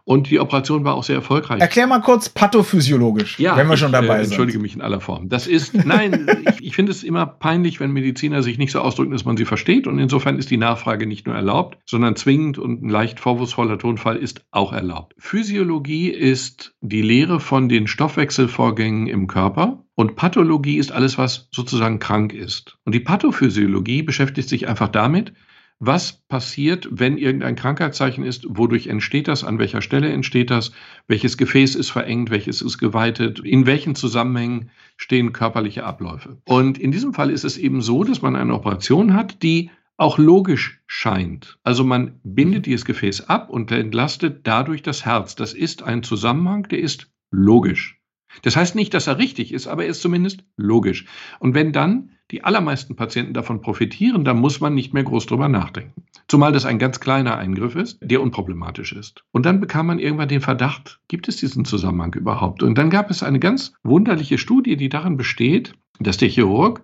Und 0.09 0.31
die 0.31 0.41
Operation 0.41 0.85
war 0.85 0.95
auch 0.95 1.05
sehr 1.05 1.17
erfolgreich. 1.17 1.61
Erklär 1.61 1.87
mal 1.87 2.01
kurz 2.01 2.31
pathophysiologisch, 2.31 3.39
ja, 3.39 3.59
wenn 3.59 3.69
wir 3.69 3.77
schon 3.77 3.93
dabei 3.93 4.15
ich, 4.15 4.21
äh, 4.21 4.25
Entschuldige 4.25 4.59
mich 4.59 4.75
in 4.75 4.81
aller 4.81 5.03
Form. 5.03 5.29
Das 5.29 5.47
ist, 5.47 5.75
nein, 5.85 6.27
ich, 6.49 6.69
ich 6.69 6.75
finde 6.75 6.93
es 6.93 7.05
immer 7.05 7.27
peinlich, 7.27 7.79
wenn 7.79 7.93
Mediziner 7.93 8.43
sich 8.43 8.57
nicht 8.57 8.73
so 8.73 8.81
ausdrücken, 8.81 9.13
dass 9.13 9.27
man 9.27 9.37
sie 9.37 9.45
versteht. 9.45 9.87
Und 9.87 9.99
insofern 9.99 10.39
ist 10.39 10.51
die 10.51 10.57
Nachfrage 10.57 11.07
nicht 11.07 11.27
nur 11.27 11.37
erlaubt, 11.37 11.77
sondern 11.85 12.17
zwingend 12.17 12.57
und 12.57 12.83
ein 12.83 12.89
leicht 12.89 13.21
vorwurfsvoller 13.21 13.79
Tonfall 13.79 14.17
ist 14.17 14.47
auch 14.51 14.73
erlaubt. 14.73 15.15
Physiologie 15.19 16.09
ist 16.09 16.75
die 16.81 17.03
Lehre 17.03 17.39
von 17.39 17.69
den 17.69 17.87
Stoffwechselvorgängen 17.87 19.09
im 19.09 19.27
Körper. 19.27 19.85
Und 19.95 20.17
Pathologie 20.17 20.79
ist 20.79 20.91
alles, 20.91 21.19
was 21.19 21.49
sozusagen 21.53 21.99
krank 21.99 22.33
ist. 22.33 22.79
Und 22.87 22.95
die 22.95 23.01
Pathophysiologie 23.01 24.03
beschäftigt 24.03 24.49
sich 24.49 24.69
einfach 24.69 24.89
damit, 24.89 25.35
was 25.81 26.25
passiert, 26.29 26.89
wenn 26.91 27.19
irgendein 27.19 27.55
Krankheitszeichen 27.55 28.25
ist, 28.25 28.47
wodurch 28.49 28.89
entsteht 28.89 29.29
das, 29.29 29.45
an 29.45 29.59
welcher 29.59 29.81
Stelle 29.81 30.11
entsteht 30.11 30.51
das, 30.51 30.73
welches 31.07 31.37
Gefäß 31.37 31.77
ist 31.77 31.91
verengt, 31.91 32.31
welches 32.31 32.63
ist 32.63 32.79
geweitet, 32.79 33.39
in 33.41 33.65
welchen 33.67 33.95
Zusammenhängen 33.95 34.71
stehen 34.97 35.33
körperliche 35.33 35.85
Abläufe. 35.85 36.39
Und 36.45 36.79
in 36.79 36.91
diesem 36.91 37.15
Fall 37.15 37.31
ist 37.31 37.45
es 37.45 37.57
eben 37.57 37.81
so, 37.81 38.03
dass 38.03 38.23
man 38.23 38.35
eine 38.35 38.55
Operation 38.55 39.15
hat, 39.15 39.43
die 39.43 39.71
auch 39.97 40.19
logisch 40.19 40.81
scheint. 40.87 41.59
Also 41.63 41.85
man 41.85 42.21
bindet 42.23 42.67
dieses 42.67 42.85
Gefäß 42.85 43.29
ab 43.29 43.51
und 43.51 43.71
entlastet 43.71 44.47
dadurch 44.47 44.83
das 44.83 45.05
Herz. 45.05 45.37
Das 45.37 45.55
ist 45.55 45.83
ein 45.83 46.03
Zusammenhang, 46.03 46.65
der 46.69 46.81
ist 46.81 47.11
logisch. 47.31 48.01
Das 48.43 48.57
heißt 48.57 48.75
nicht, 48.75 48.95
dass 48.95 49.07
er 49.07 49.19
richtig 49.19 49.53
ist, 49.53 49.67
aber 49.67 49.85
er 49.85 49.91
ist 49.91 50.03
zumindest 50.03 50.45
logisch. 50.57 51.07
Und 51.41 51.55
wenn 51.55 51.73
dann 51.73 52.11
die 52.31 52.45
allermeisten 52.45 52.97
Patienten 52.97 53.33
davon 53.33 53.61
profitieren, 53.61 54.25
dann 54.25 54.39
muss 54.39 54.61
man 54.61 54.75
nicht 54.75 54.93
mehr 54.93 55.03
groß 55.03 55.27
drüber 55.27 55.49
nachdenken. 55.49 56.05
Zumal 56.29 56.53
das 56.53 56.67
ein 56.67 56.79
ganz 56.79 57.01
kleiner 57.01 57.39
Eingriff 57.39 57.75
ist, 57.75 57.99
der 58.03 58.21
unproblematisch 58.21 58.93
ist. 58.93 59.25
Und 59.33 59.47
dann 59.47 59.61
bekam 59.61 59.87
man 59.87 59.99
irgendwann 59.99 60.29
den 60.29 60.43
Verdacht, 60.43 61.01
gibt 61.09 61.29
es 61.29 61.37
diesen 61.37 61.65
Zusammenhang 61.65 62.15
überhaupt? 62.15 62.63
Und 62.63 62.77
dann 62.77 62.91
gab 62.91 63.11
es 63.11 63.23
eine 63.23 63.39
ganz 63.39 63.73
wunderliche 63.83 64.37
Studie, 64.37 64.77
die 64.77 64.91
darin 64.91 65.17
besteht, 65.17 65.73
dass 66.01 66.19
der 66.19 66.29
Chirurg, 66.29 66.83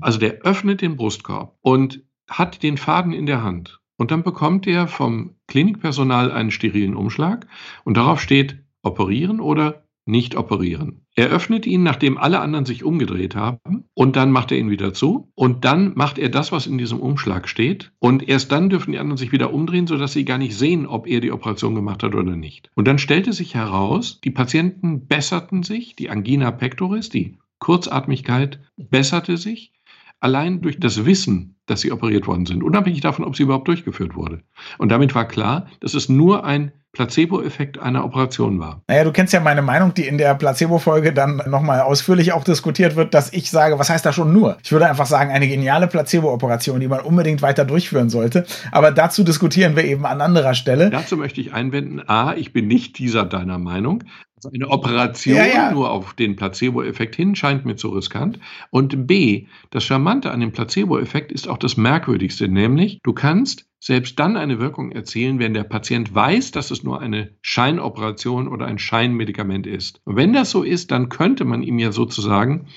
also 0.00 0.18
der 0.18 0.42
öffnet 0.42 0.80
den 0.80 0.96
Brustkorb 0.96 1.56
und 1.60 2.02
hat 2.28 2.62
den 2.62 2.76
Faden 2.76 3.12
in 3.12 3.26
der 3.26 3.42
Hand. 3.42 3.80
Und 3.96 4.10
dann 4.10 4.22
bekommt 4.22 4.66
er 4.66 4.88
vom 4.88 5.36
Klinikpersonal 5.46 6.32
einen 6.32 6.50
sterilen 6.50 6.96
Umschlag 6.96 7.46
und 7.84 7.96
darauf 7.96 8.20
steht 8.20 8.64
operieren 8.82 9.40
oder 9.40 9.84
nicht 10.10 10.36
operieren. 10.36 11.06
Er 11.14 11.28
öffnet 11.28 11.66
ihn, 11.66 11.82
nachdem 11.82 12.18
alle 12.18 12.40
anderen 12.40 12.66
sich 12.66 12.84
umgedreht 12.84 13.34
haben, 13.34 13.84
und 13.94 14.16
dann 14.16 14.30
macht 14.30 14.52
er 14.52 14.58
ihn 14.58 14.70
wieder 14.70 14.92
zu. 14.92 15.30
Und 15.34 15.64
dann 15.64 15.92
macht 15.94 16.18
er 16.18 16.28
das, 16.28 16.52
was 16.52 16.66
in 16.66 16.78
diesem 16.78 17.00
Umschlag 17.00 17.48
steht. 17.48 17.92
Und 17.98 18.28
erst 18.28 18.52
dann 18.52 18.70
dürfen 18.70 18.92
die 18.92 18.98
anderen 18.98 19.16
sich 19.16 19.32
wieder 19.32 19.52
umdrehen, 19.52 19.86
sodass 19.86 20.12
sie 20.12 20.24
gar 20.24 20.38
nicht 20.38 20.56
sehen, 20.56 20.86
ob 20.86 21.06
er 21.06 21.20
die 21.20 21.32
Operation 21.32 21.74
gemacht 21.74 22.02
hat 22.02 22.14
oder 22.14 22.36
nicht. 22.36 22.70
Und 22.74 22.86
dann 22.88 22.98
stellte 22.98 23.32
sich 23.32 23.54
heraus, 23.54 24.20
die 24.22 24.30
Patienten 24.30 25.06
besserten 25.06 25.62
sich, 25.62 25.96
die 25.96 26.10
Angina 26.10 26.50
pectoris, 26.50 27.08
die 27.08 27.38
Kurzatmigkeit 27.58 28.60
besserte 28.76 29.36
sich, 29.36 29.72
allein 30.20 30.60
durch 30.60 30.78
das 30.78 31.04
Wissen, 31.04 31.56
dass 31.66 31.80
sie 31.80 31.92
operiert 31.92 32.26
worden 32.26 32.46
sind, 32.46 32.62
unabhängig 32.62 33.00
davon, 33.00 33.24
ob 33.24 33.36
sie 33.36 33.42
überhaupt 33.42 33.68
durchgeführt 33.68 34.14
wurde. 34.14 34.42
Und 34.78 34.90
damit 34.90 35.14
war 35.14 35.26
klar, 35.26 35.66
dass 35.80 35.94
es 35.94 36.08
nur 36.08 36.44
ein 36.44 36.72
Placebo-Effekt 36.92 37.78
einer 37.78 38.04
Operation 38.04 38.58
war. 38.58 38.82
Naja, 38.88 39.04
du 39.04 39.12
kennst 39.12 39.32
ja 39.32 39.40
meine 39.40 39.62
Meinung, 39.62 39.94
die 39.94 40.06
in 40.06 40.18
der 40.18 40.34
Placebo-Folge 40.34 41.12
dann 41.12 41.40
nochmal 41.46 41.80
ausführlich 41.82 42.32
auch 42.32 42.42
diskutiert 42.42 42.96
wird, 42.96 43.14
dass 43.14 43.32
ich 43.32 43.50
sage, 43.50 43.78
was 43.78 43.90
heißt 43.90 44.04
da 44.04 44.12
schon 44.12 44.32
nur? 44.32 44.58
Ich 44.64 44.72
würde 44.72 44.88
einfach 44.88 45.06
sagen, 45.06 45.30
eine 45.30 45.46
geniale 45.46 45.86
Placebo-Operation, 45.86 46.80
die 46.80 46.88
man 46.88 47.00
unbedingt 47.00 47.42
weiter 47.42 47.64
durchführen 47.64 48.10
sollte. 48.10 48.44
Aber 48.72 48.90
dazu 48.90 49.22
diskutieren 49.22 49.76
wir 49.76 49.84
eben 49.84 50.04
an 50.04 50.20
anderer 50.20 50.54
Stelle. 50.54 50.90
Dazu 50.90 51.16
möchte 51.16 51.40
ich 51.40 51.52
einwenden, 51.52 52.02
A, 52.08 52.34
ich 52.34 52.52
bin 52.52 52.66
nicht 52.66 52.98
dieser 52.98 53.24
deiner 53.24 53.58
Meinung. 53.58 54.02
Also 54.36 54.50
eine 54.54 54.68
Operation 54.68 55.36
ja, 55.36 55.44
ja. 55.44 55.70
nur 55.70 55.90
auf 55.90 56.14
den 56.14 56.34
Placebo-Effekt 56.34 57.14
hin 57.14 57.36
scheint 57.36 57.66
mir 57.66 57.76
zu 57.76 57.90
riskant. 57.90 58.40
Und 58.70 59.06
B, 59.06 59.46
das 59.70 59.84
Charmante 59.84 60.30
an 60.30 60.40
dem 60.40 60.52
Placebo-Effekt 60.52 61.30
ist 61.30 61.46
auch 61.46 61.58
das 61.58 61.76
Merkwürdigste, 61.76 62.48
nämlich 62.48 63.00
du 63.02 63.12
kannst 63.12 63.69
selbst 63.80 64.18
dann 64.18 64.36
eine 64.36 64.60
Wirkung 64.60 64.92
erzielen, 64.92 65.38
wenn 65.38 65.54
der 65.54 65.64
Patient 65.64 66.14
weiß, 66.14 66.50
dass 66.52 66.70
es 66.70 66.82
nur 66.82 67.00
eine 67.00 67.34
Scheinoperation 67.40 68.46
oder 68.46 68.66
ein 68.66 68.78
Scheinmedikament 68.78 69.66
ist. 69.66 70.02
Und 70.04 70.16
wenn 70.16 70.34
das 70.34 70.50
so 70.50 70.62
ist, 70.62 70.90
dann 70.90 71.08
könnte 71.08 71.46
man 71.46 71.62
ihm 71.62 71.78
ja 71.78 71.90
sozusagen 71.90 72.68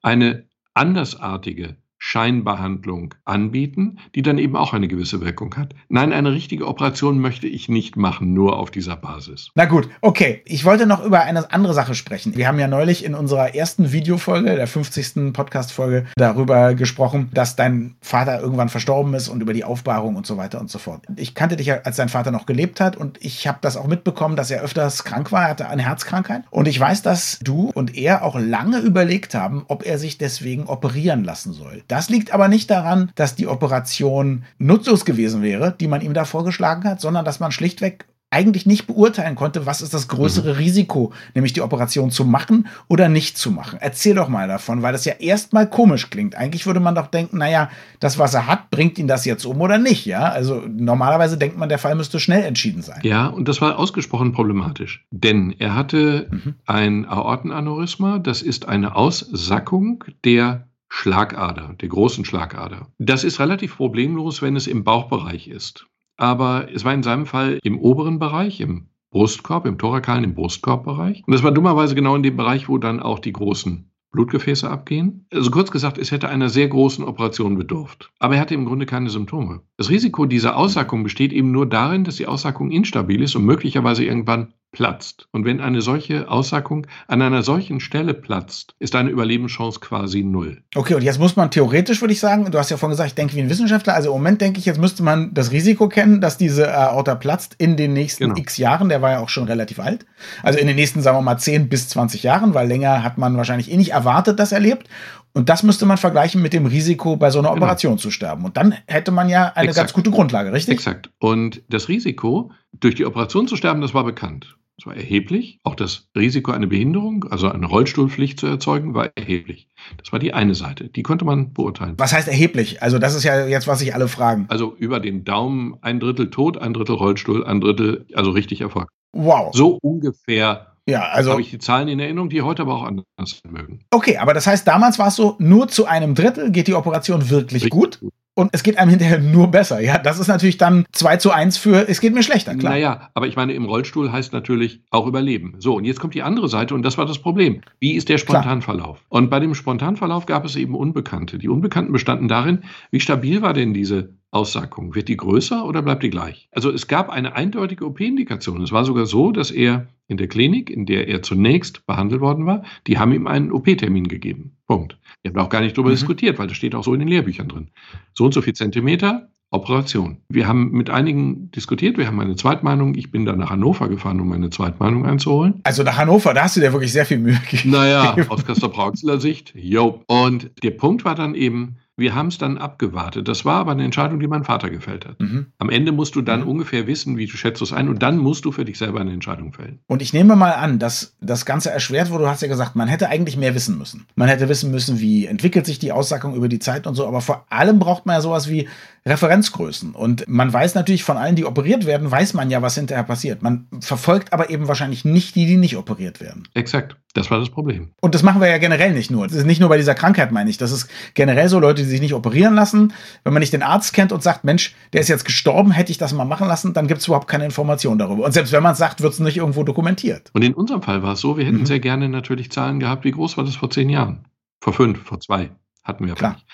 eine 0.00 0.48
andersartige 0.72 1.76
Scheinbehandlung 1.98 3.14
anbieten, 3.24 3.98
die 4.14 4.22
dann 4.22 4.38
eben 4.38 4.56
auch 4.56 4.72
eine 4.72 4.88
gewisse 4.88 5.20
Wirkung 5.20 5.54
hat. 5.56 5.74
Nein, 5.88 6.12
eine 6.12 6.32
richtige 6.32 6.66
Operation 6.66 7.18
möchte 7.18 7.46
ich 7.46 7.68
nicht 7.68 7.96
machen, 7.96 8.32
nur 8.32 8.58
auf 8.58 8.70
dieser 8.70 8.96
Basis. 8.96 9.50
Na 9.54 9.64
gut, 9.64 9.88
okay. 10.00 10.42
Ich 10.44 10.64
wollte 10.64 10.86
noch 10.86 11.04
über 11.04 11.20
eine 11.20 11.52
andere 11.52 11.74
Sache 11.74 11.94
sprechen. 11.94 12.36
Wir 12.36 12.48
haben 12.48 12.58
ja 12.58 12.68
neulich 12.68 13.04
in 13.04 13.14
unserer 13.14 13.54
ersten 13.54 13.92
Videofolge, 13.92 14.54
der 14.54 14.66
50. 14.66 15.32
Podcast-Folge, 15.32 16.06
darüber 16.16 16.74
gesprochen, 16.74 17.30
dass 17.34 17.56
dein 17.56 17.96
Vater 18.00 18.40
irgendwann 18.40 18.68
verstorben 18.68 19.14
ist 19.14 19.28
und 19.28 19.42
über 19.42 19.52
die 19.52 19.64
Aufbahrung 19.64 20.16
und 20.16 20.26
so 20.26 20.36
weiter 20.36 20.60
und 20.60 20.70
so 20.70 20.78
fort. 20.78 21.04
Ich 21.16 21.34
kannte 21.34 21.56
dich 21.56 21.66
ja, 21.66 21.80
als 21.82 21.96
dein 21.96 22.08
Vater 22.08 22.30
noch 22.30 22.46
gelebt 22.46 22.80
hat 22.80 22.96
und 22.96 23.18
ich 23.24 23.46
habe 23.46 23.58
das 23.60 23.76
auch 23.76 23.86
mitbekommen, 23.86 24.36
dass 24.36 24.50
er 24.50 24.62
öfters 24.62 25.04
krank 25.04 25.32
war. 25.32 25.42
Er 25.42 25.50
hatte 25.50 25.68
eine 25.68 25.82
Herzkrankheit. 25.82 26.44
Und 26.50 26.68
ich 26.68 26.78
weiß, 26.78 27.02
dass 27.02 27.38
du 27.42 27.70
und 27.74 27.96
er 27.96 28.24
auch 28.24 28.38
lange 28.38 28.78
überlegt 28.78 29.34
haben, 29.34 29.64
ob 29.68 29.84
er 29.84 29.98
sich 29.98 30.18
deswegen 30.18 30.64
operieren 30.64 31.24
lassen 31.24 31.52
soll. 31.52 31.82
Das 31.88 32.10
liegt 32.10 32.32
aber 32.32 32.48
nicht 32.48 32.70
daran, 32.70 33.10
dass 33.14 33.34
die 33.34 33.46
Operation 33.46 34.44
nutzlos 34.58 35.04
gewesen 35.04 35.42
wäre, 35.42 35.74
die 35.78 35.88
man 35.88 36.02
ihm 36.02 36.14
da 36.14 36.24
vorgeschlagen 36.24 36.84
hat, 36.84 37.00
sondern 37.00 37.24
dass 37.24 37.40
man 37.40 37.50
schlichtweg 37.50 38.06
eigentlich 38.30 38.66
nicht 38.66 38.86
beurteilen 38.86 39.36
konnte, 39.36 39.64
was 39.64 39.80
ist 39.80 39.94
das 39.94 40.08
größere 40.08 40.52
mhm. 40.52 40.58
Risiko, 40.58 41.12
nämlich 41.34 41.54
die 41.54 41.62
Operation 41.62 42.10
zu 42.10 42.26
machen 42.26 42.68
oder 42.86 43.08
nicht 43.08 43.38
zu 43.38 43.50
machen. 43.50 43.78
Erzähl 43.80 44.14
doch 44.14 44.28
mal 44.28 44.46
davon, 44.48 44.82
weil 44.82 44.92
das 44.92 45.06
ja 45.06 45.14
erstmal 45.14 45.68
komisch 45.68 46.10
klingt. 46.10 46.34
Eigentlich 46.34 46.66
würde 46.66 46.80
man 46.80 46.94
doch 46.94 47.06
denken, 47.06 47.38
naja, 47.38 47.70
das, 48.00 48.18
was 48.18 48.34
er 48.34 48.46
hat, 48.46 48.70
bringt 48.70 48.98
ihn 48.98 49.08
das 49.08 49.24
jetzt 49.24 49.46
um 49.46 49.60
oder 49.62 49.78
nicht, 49.78 50.04
ja? 50.04 50.28
Also 50.28 50.62
normalerweise 50.68 51.38
denkt 51.38 51.56
man, 51.56 51.70
der 51.70 51.78
Fall 51.78 51.94
müsste 51.94 52.20
schnell 52.20 52.44
entschieden 52.44 52.82
sein. 52.82 53.00
Ja, 53.02 53.28
und 53.28 53.48
das 53.48 53.62
war 53.62 53.78
ausgesprochen 53.78 54.32
problematisch, 54.32 55.06
denn 55.10 55.54
er 55.58 55.74
hatte 55.74 56.28
mhm. 56.30 56.54
ein 56.66 57.06
Aortenaneurysma, 57.06 58.18
das 58.18 58.42
ist 58.42 58.68
eine 58.68 58.94
Aussackung 58.94 60.04
der 60.24 60.68
Schlagader, 60.88 61.74
der 61.80 61.88
großen 61.88 62.24
Schlagader. 62.24 62.88
Das 62.98 63.24
ist 63.24 63.40
relativ 63.40 63.76
problemlos, 63.76 64.42
wenn 64.42 64.56
es 64.56 64.66
im 64.66 64.84
Bauchbereich 64.84 65.48
ist. 65.48 65.86
Aber 66.16 66.68
es 66.72 66.84
war 66.84 66.94
in 66.94 67.02
seinem 67.02 67.26
Fall 67.26 67.58
im 67.62 67.78
oberen 67.78 68.18
Bereich, 68.18 68.60
im 68.60 68.88
Brustkorb, 69.10 69.66
im 69.66 69.78
thorakalen, 69.78 70.24
im 70.24 70.34
Brustkorbbereich. 70.34 71.22
Und 71.26 71.32
das 71.32 71.42
war 71.42 71.52
dummerweise 71.52 71.94
genau 71.94 72.16
in 72.16 72.22
dem 72.22 72.36
Bereich, 72.36 72.68
wo 72.68 72.78
dann 72.78 73.00
auch 73.00 73.20
die 73.20 73.32
großen 73.32 73.90
Blutgefäße 74.10 74.68
abgehen. 74.68 75.26
Also 75.32 75.50
kurz 75.50 75.70
gesagt, 75.70 75.98
es 75.98 76.10
hätte 76.10 76.28
einer 76.28 76.48
sehr 76.48 76.68
großen 76.68 77.04
Operation 77.04 77.56
bedurft. 77.56 78.10
Aber 78.18 78.34
er 78.34 78.40
hatte 78.40 78.54
im 78.54 78.64
Grunde 78.64 78.86
keine 78.86 79.10
Symptome. 79.10 79.60
Das 79.76 79.90
Risiko 79.90 80.24
dieser 80.24 80.56
Aussackung 80.56 81.02
besteht 81.02 81.32
eben 81.32 81.52
nur 81.52 81.66
darin, 81.66 82.04
dass 82.04 82.16
die 82.16 82.26
Aussackung 82.26 82.70
instabil 82.70 83.22
ist 83.22 83.36
und 83.36 83.44
möglicherweise 83.44 84.04
irgendwann 84.04 84.54
platzt. 84.70 85.28
Und 85.32 85.44
wenn 85.44 85.60
eine 85.60 85.80
solche 85.80 86.30
Aussackung 86.30 86.86
an 87.06 87.22
einer 87.22 87.42
solchen 87.42 87.80
Stelle 87.80 88.14
platzt, 88.14 88.74
ist 88.78 88.94
deine 88.94 89.10
Überlebenschance 89.10 89.80
quasi 89.80 90.22
null. 90.22 90.62
Okay, 90.74 90.94
und 90.94 91.02
jetzt 91.02 91.18
muss 91.18 91.36
man 91.36 91.50
theoretisch, 91.50 92.00
würde 92.02 92.12
ich 92.12 92.20
sagen, 92.20 92.50
du 92.50 92.58
hast 92.58 92.70
ja 92.70 92.76
vorhin 92.76 92.92
gesagt, 92.92 93.08
ich 93.08 93.14
denke 93.14 93.34
wie 93.34 93.40
ein 93.40 93.50
Wissenschaftler, 93.50 93.94
also 93.94 94.10
im 94.10 94.14
Moment 94.14 94.40
denke 94.40 94.58
ich, 94.58 94.66
jetzt 94.66 94.80
müsste 94.80 95.02
man 95.02 95.32
das 95.32 95.52
Risiko 95.52 95.88
kennen, 95.88 96.20
dass 96.20 96.36
diese 96.36 96.72
Aorta 96.76 97.14
platzt 97.14 97.54
in 97.58 97.76
den 97.76 97.92
nächsten 97.92 98.24
genau. 98.24 98.36
x 98.36 98.58
Jahren, 98.58 98.88
der 98.88 99.00
war 99.00 99.12
ja 99.12 99.18
auch 99.20 99.30
schon 99.30 99.44
relativ 99.44 99.80
alt, 99.80 100.04
also 100.42 100.58
in 100.58 100.66
den 100.66 100.76
nächsten, 100.76 101.00
sagen 101.00 101.16
wir 101.16 101.22
mal, 101.22 101.38
10 101.38 101.68
bis 101.68 101.88
20 101.88 102.22
Jahren, 102.22 102.54
weil 102.54 102.68
länger 102.68 103.02
hat 103.02 103.16
man 103.16 103.36
wahrscheinlich 103.36 103.70
eh 103.70 103.76
nicht 103.76 103.92
erwartet, 103.92 104.38
dass 104.38 104.52
er 104.52 104.60
lebt. 104.60 104.88
Und 105.34 105.48
das 105.48 105.62
müsste 105.62 105.86
man 105.86 105.98
vergleichen 105.98 106.42
mit 106.42 106.52
dem 106.52 106.66
Risiko, 106.66 107.16
bei 107.16 107.30
so 107.30 107.38
einer 107.38 107.50
genau. 107.50 107.62
Operation 107.62 107.98
zu 107.98 108.10
sterben. 108.10 108.44
Und 108.44 108.56
dann 108.56 108.74
hätte 108.86 109.12
man 109.12 109.28
ja 109.28 109.52
eine 109.54 109.68
Exakt. 109.68 109.86
ganz 109.86 109.92
gute 109.92 110.10
Grundlage, 110.10 110.52
richtig? 110.52 110.74
Exakt. 110.74 111.10
Und 111.20 111.62
das 111.68 111.88
Risiko, 111.88 112.50
durch 112.72 112.94
die 112.94 113.06
Operation 113.06 113.46
zu 113.46 113.56
sterben, 113.56 113.80
das 113.80 113.94
war 113.94 114.04
bekannt. 114.04 114.57
Das 114.78 114.86
war 114.86 114.96
erheblich. 114.96 115.58
Auch 115.64 115.74
das 115.74 116.08
Risiko, 116.16 116.52
eine 116.52 116.68
Behinderung, 116.68 117.24
also 117.30 117.48
eine 117.48 117.66
Rollstuhlpflicht 117.66 118.38
zu 118.38 118.46
erzeugen, 118.46 118.94
war 118.94 119.10
erheblich. 119.16 119.68
Das 119.96 120.12
war 120.12 120.20
die 120.20 120.32
eine 120.32 120.54
Seite. 120.54 120.88
Die 120.88 121.02
konnte 121.02 121.24
man 121.24 121.52
beurteilen. 121.52 121.94
Was 121.98 122.12
heißt 122.12 122.28
erheblich? 122.28 122.80
Also 122.80 123.00
das 123.00 123.16
ist 123.16 123.24
ja 123.24 123.46
jetzt, 123.46 123.66
was 123.66 123.80
sich 123.80 123.92
alle 123.92 124.06
fragen. 124.06 124.46
Also 124.48 124.76
über 124.78 125.00
den 125.00 125.24
Daumen 125.24 125.76
ein 125.80 125.98
Drittel 125.98 126.30
tot, 126.30 126.58
ein 126.58 126.74
Drittel 126.74 126.94
Rollstuhl, 126.94 127.44
ein 127.44 127.60
Drittel, 127.60 128.06
also 128.14 128.30
richtig 128.30 128.60
Erfolg. 128.60 128.88
Wow. 129.12 129.52
So 129.52 129.80
ungefähr 129.82 130.74
ja, 130.88 131.02
also 131.02 131.32
habe 131.32 131.42
ich 131.42 131.50
die 131.50 131.58
Zahlen 131.58 131.88
in 131.88 132.00
Erinnerung, 132.00 132.30
die 132.30 132.40
heute 132.40 132.62
aber 132.62 132.76
auch 132.76 132.84
anders 132.84 133.04
sein 133.18 133.52
mögen. 133.52 133.80
Okay, 133.90 134.16
aber 134.16 134.32
das 134.32 134.46
heißt, 134.46 134.66
damals 134.66 134.98
war 134.98 135.08
es 135.08 135.16
so, 135.16 135.36
nur 135.38 135.68
zu 135.68 135.84
einem 135.84 136.14
Drittel 136.14 136.50
geht 136.50 136.66
die 136.66 136.72
Operation 136.72 137.28
wirklich 137.28 137.64
Richtig 137.64 137.70
gut. 137.70 138.00
gut 138.00 138.12
und 138.38 138.50
es 138.52 138.62
geht 138.62 138.78
einem 138.78 138.90
hinterher 138.90 139.18
nur 139.18 139.48
besser. 139.48 139.80
Ja, 139.80 139.98
das 139.98 140.20
ist 140.20 140.28
natürlich 140.28 140.58
dann 140.58 140.86
2 140.92 141.16
zu 141.16 141.32
1 141.32 141.56
für, 141.58 141.88
es 141.88 142.00
geht 142.00 142.14
mir 142.14 142.22
schlechter, 142.22 142.54
klar. 142.54 142.74
Naja, 142.74 143.10
aber 143.14 143.26
ich 143.26 143.34
meine, 143.34 143.52
im 143.52 143.64
Rollstuhl 143.64 144.12
heißt 144.12 144.32
natürlich 144.32 144.80
auch 144.90 145.08
überleben. 145.08 145.56
So, 145.58 145.74
und 145.74 145.84
jetzt 145.84 145.98
kommt 145.98 146.14
die 146.14 146.22
andere 146.22 146.48
Seite 146.48 146.76
und 146.76 146.84
das 146.84 146.96
war 146.96 147.04
das 147.04 147.18
Problem. 147.18 147.62
Wie 147.80 147.94
ist 147.94 148.08
der 148.08 148.16
Spontanverlauf? 148.16 148.98
Klar. 148.98 149.06
Und 149.08 149.28
bei 149.28 149.40
dem 149.40 149.56
Spontanverlauf 149.56 150.26
gab 150.26 150.44
es 150.44 150.54
eben 150.54 150.76
Unbekannte. 150.76 151.38
Die 151.38 151.48
Unbekannten 151.48 151.92
bestanden 151.92 152.28
darin, 152.28 152.62
wie 152.92 153.00
stabil 153.00 153.42
war 153.42 153.54
denn 153.54 153.74
diese 153.74 154.10
Aussackung? 154.30 154.94
Wird 154.94 155.08
die 155.08 155.16
größer 155.16 155.64
oder 155.64 155.82
bleibt 155.82 156.02
die 156.02 156.10
gleich? 156.10 156.48
Also 156.52 156.70
es 156.70 156.86
gab 156.86 157.08
eine 157.08 157.34
eindeutige 157.34 157.86
OP-Indikation. 157.86 158.62
Es 158.62 158.72
war 158.72 158.84
sogar 158.84 159.06
so, 159.06 159.32
dass 159.32 159.50
er 159.50 159.88
in 160.06 160.16
der 160.16 160.28
Klinik, 160.28 160.70
in 160.70 160.86
der 160.86 161.08
er 161.08 161.22
zunächst 161.22 161.86
behandelt 161.86 162.20
worden 162.20 162.46
war, 162.46 162.62
die 162.86 162.98
haben 162.98 163.12
ihm 163.12 163.26
einen 163.26 163.52
OP-Termin 163.52 164.08
gegeben. 164.08 164.56
Punkt. 164.66 164.98
Wir 165.22 165.32
haben 165.32 165.38
auch 165.38 165.50
gar 165.50 165.60
nicht 165.60 165.76
darüber 165.76 165.90
mhm. 165.90 165.94
diskutiert, 165.94 166.38
weil 166.38 166.48
das 166.48 166.56
steht 166.56 166.74
auch 166.74 166.84
so 166.84 166.94
in 166.94 167.00
den 167.00 167.08
Lehrbüchern 167.08 167.48
drin. 167.48 167.70
So 168.14 168.24
und 168.24 168.34
so 168.34 168.42
viel 168.42 168.54
Zentimeter, 168.54 169.28
Operation. 169.50 170.18
Wir 170.28 170.46
haben 170.46 170.72
mit 170.72 170.90
einigen 170.90 171.50
diskutiert, 171.52 171.96
wir 171.96 172.06
haben 172.06 172.20
eine 172.20 172.36
Zweitmeinung. 172.36 172.94
Ich 172.94 173.10
bin 173.10 173.24
da 173.24 173.34
nach 173.34 173.50
Hannover 173.50 173.88
gefahren, 173.88 174.20
um 174.20 174.28
meine 174.28 174.50
Zweitmeinung 174.50 175.06
einzuholen. 175.06 175.60
Also 175.64 175.82
nach 175.82 175.96
Hannover, 175.96 176.34
da 176.34 176.44
hast 176.44 176.56
du 176.56 176.60
dir 176.60 176.72
wirklich 176.72 176.92
sehr 176.92 177.06
viel 177.06 177.18
Mühe 177.18 177.38
gegeben. 177.50 177.70
Naja, 177.70 178.14
aus 178.28 178.44
Kassel-Brauxeler 178.44 179.20
Sicht, 179.20 179.54
jo. 179.56 180.02
Und 180.06 180.50
der 180.62 180.72
Punkt 180.72 181.06
war 181.06 181.14
dann 181.14 181.34
eben, 181.34 181.76
wir 181.98 182.14
haben 182.14 182.28
es 182.28 182.38
dann 182.38 182.58
abgewartet. 182.58 183.26
Das 183.26 183.44
war 183.44 183.56
aber 183.56 183.72
eine 183.72 183.84
Entscheidung, 183.84 184.20
die 184.20 184.28
mein 184.28 184.44
Vater 184.44 184.70
gefällt 184.70 185.04
hat. 185.04 185.18
Mhm. 185.20 185.46
Am 185.58 185.68
Ende 185.68 185.90
musst 185.90 186.14
du 186.14 186.22
dann 186.22 186.42
mhm. 186.42 186.48
ungefähr 186.48 186.86
wissen, 186.86 187.16
wie 187.16 187.26
du 187.26 187.36
schätzt 187.36 187.60
es 187.60 187.72
ein 187.72 187.88
und 187.88 188.02
dann 188.02 188.18
musst 188.18 188.44
du 188.44 188.52
für 188.52 188.64
dich 188.64 188.78
selber 188.78 189.00
eine 189.00 189.12
Entscheidung 189.12 189.52
fällen. 189.52 189.80
Und 189.88 190.00
ich 190.00 190.12
nehme 190.12 190.36
mal 190.36 190.52
an, 190.52 190.78
dass 190.78 191.16
das 191.20 191.44
Ganze 191.44 191.70
erschwert 191.70 192.10
wurde. 192.10 192.24
Du 192.24 192.30
hast 192.30 192.42
ja 192.42 192.48
gesagt, 192.48 192.76
man 192.76 192.88
hätte 192.88 193.08
eigentlich 193.08 193.36
mehr 193.36 193.54
wissen 193.54 193.76
müssen. 193.76 194.06
Man 194.14 194.28
hätte 194.28 194.48
wissen 194.48 194.70
müssen, 194.70 195.00
wie 195.00 195.26
entwickelt 195.26 195.66
sich 195.66 195.80
die 195.80 195.92
Aussackung 195.92 196.34
über 196.36 196.48
die 196.48 196.60
Zeit 196.60 196.86
und 196.86 196.94
so. 196.94 197.06
Aber 197.06 197.20
vor 197.20 197.46
allem 197.50 197.80
braucht 197.80 198.06
man 198.06 198.14
ja 198.14 198.20
sowas 198.20 198.48
wie 198.48 198.68
Referenzgrößen. 199.08 199.94
Und 199.94 200.28
man 200.28 200.52
weiß 200.52 200.74
natürlich 200.74 201.04
von 201.04 201.16
allen, 201.16 201.36
die 201.36 201.44
operiert 201.44 201.86
werden, 201.86 202.10
weiß 202.10 202.34
man 202.34 202.50
ja, 202.50 202.62
was 202.62 202.74
hinterher 202.74 203.04
passiert. 203.04 203.42
Man 203.42 203.66
verfolgt 203.80 204.32
aber 204.32 204.50
eben 204.50 204.68
wahrscheinlich 204.68 205.04
nicht 205.04 205.34
die, 205.34 205.46
die 205.46 205.56
nicht 205.56 205.76
operiert 205.76 206.20
werden. 206.20 206.46
Exakt. 206.54 206.96
Das 207.14 207.30
war 207.30 207.38
das 207.38 207.48
Problem. 207.48 207.90
Und 208.00 208.14
das 208.14 208.22
machen 208.22 208.40
wir 208.40 208.48
ja 208.48 208.58
generell 208.58 208.92
nicht 208.92 209.10
nur. 209.10 209.26
Das 209.26 209.36
ist 209.36 209.46
nicht 209.46 209.60
nur 209.60 209.70
bei 209.70 209.78
dieser 209.78 209.94
Krankheit, 209.94 210.30
meine 210.30 210.50
ich. 210.50 210.58
Das 210.58 210.70
ist 210.70 210.88
generell 211.14 211.48
so 211.48 211.58
Leute, 211.58 211.82
die 211.82 211.88
sich 211.88 212.00
nicht 212.00 212.14
operieren 212.14 212.54
lassen. 212.54 212.92
Wenn 213.24 213.32
man 213.32 213.40
nicht 213.40 213.52
den 213.52 213.62
Arzt 213.62 213.92
kennt 213.94 214.12
und 214.12 214.22
sagt, 214.22 214.44
Mensch, 214.44 214.76
der 214.92 215.00
ist 215.00 215.08
jetzt 215.08 215.24
gestorben, 215.24 215.72
hätte 215.72 215.90
ich 215.90 215.98
das 215.98 216.12
mal 216.12 216.26
machen 216.26 216.46
lassen, 216.46 216.74
dann 216.74 216.86
gibt 216.86 217.00
es 217.00 217.06
überhaupt 217.06 217.26
keine 217.26 217.46
Information 217.46 217.98
darüber. 217.98 218.24
Und 218.24 218.32
selbst 218.32 218.52
wenn 218.52 218.62
man 218.62 218.72
es 218.72 218.78
sagt, 218.78 219.02
wird 219.02 219.14
es 219.14 219.20
nicht 219.20 219.38
irgendwo 219.38 219.64
dokumentiert. 219.64 220.30
Und 220.34 220.44
in 220.44 220.54
unserem 220.54 220.82
Fall 220.82 221.02
war 221.02 221.14
es 221.14 221.20
so, 221.20 221.38
wir 221.38 221.44
hätten 221.44 221.60
mhm. 221.60 221.66
sehr 221.66 221.80
gerne 221.80 222.08
natürlich 222.08 222.52
Zahlen 222.52 222.78
gehabt, 222.78 223.04
wie 223.04 223.12
groß 223.12 223.36
war 223.36 223.44
das 223.44 223.56
vor 223.56 223.70
zehn 223.70 223.88
Jahren? 223.88 224.26
Vor 224.60 224.72
fünf, 224.74 225.02
vor 225.02 225.18
zwei. 225.18 225.50
Hatten 225.82 226.06
wir 226.06 226.14
Klar. 226.14 226.34
nicht. 226.34 226.46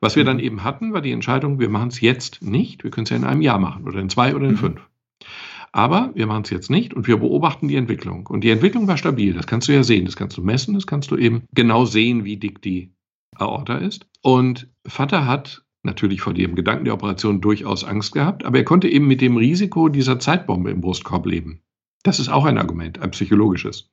Was 0.00 0.16
wir 0.16 0.24
dann 0.24 0.38
mhm. 0.38 0.42
eben 0.42 0.64
hatten, 0.64 0.92
war 0.92 1.02
die 1.02 1.12
Entscheidung, 1.12 1.58
wir 1.58 1.68
machen 1.68 1.88
es 1.88 2.00
jetzt 2.00 2.42
nicht. 2.42 2.84
Wir 2.84 2.90
können 2.90 3.04
es 3.04 3.10
ja 3.10 3.16
in 3.16 3.24
einem 3.24 3.42
Jahr 3.42 3.58
machen 3.58 3.86
oder 3.86 4.00
in 4.00 4.08
zwei 4.08 4.34
oder 4.34 4.46
in 4.46 4.52
mhm. 4.52 4.58
fünf. 4.58 4.80
Aber 5.72 6.10
wir 6.14 6.26
machen 6.26 6.42
es 6.42 6.50
jetzt 6.50 6.70
nicht 6.70 6.94
und 6.94 7.06
wir 7.06 7.18
beobachten 7.18 7.68
die 7.68 7.76
Entwicklung. 7.76 8.26
Und 8.26 8.42
die 8.42 8.50
Entwicklung 8.50 8.88
war 8.88 8.96
stabil. 8.96 9.34
Das 9.34 9.46
kannst 9.46 9.68
du 9.68 9.72
ja 9.72 9.84
sehen. 9.84 10.04
Das 10.04 10.16
kannst 10.16 10.36
du 10.36 10.42
messen. 10.42 10.74
Das 10.74 10.86
kannst 10.86 11.10
du 11.10 11.16
eben 11.16 11.44
genau 11.54 11.84
sehen, 11.84 12.24
wie 12.24 12.38
dick 12.38 12.60
die 12.60 12.92
Aorta 13.36 13.76
ist. 13.76 14.06
Und 14.22 14.68
Vater 14.86 15.26
hat 15.26 15.62
natürlich 15.82 16.20
vor 16.20 16.34
dem 16.34 16.54
Gedanken 16.54 16.84
der 16.84 16.94
Operation 16.94 17.40
durchaus 17.40 17.84
Angst 17.84 18.12
gehabt, 18.12 18.44
aber 18.44 18.58
er 18.58 18.64
konnte 18.64 18.88
eben 18.88 19.06
mit 19.06 19.20
dem 19.20 19.36
Risiko 19.36 19.88
dieser 19.88 20.18
Zeitbombe 20.18 20.70
im 20.70 20.80
Brustkorb 20.80 21.26
leben. 21.26 21.62
Das 22.02 22.18
ist 22.18 22.28
auch 22.28 22.44
ein 22.44 22.58
Argument, 22.58 22.98
ein 23.00 23.10
psychologisches. 23.10 23.90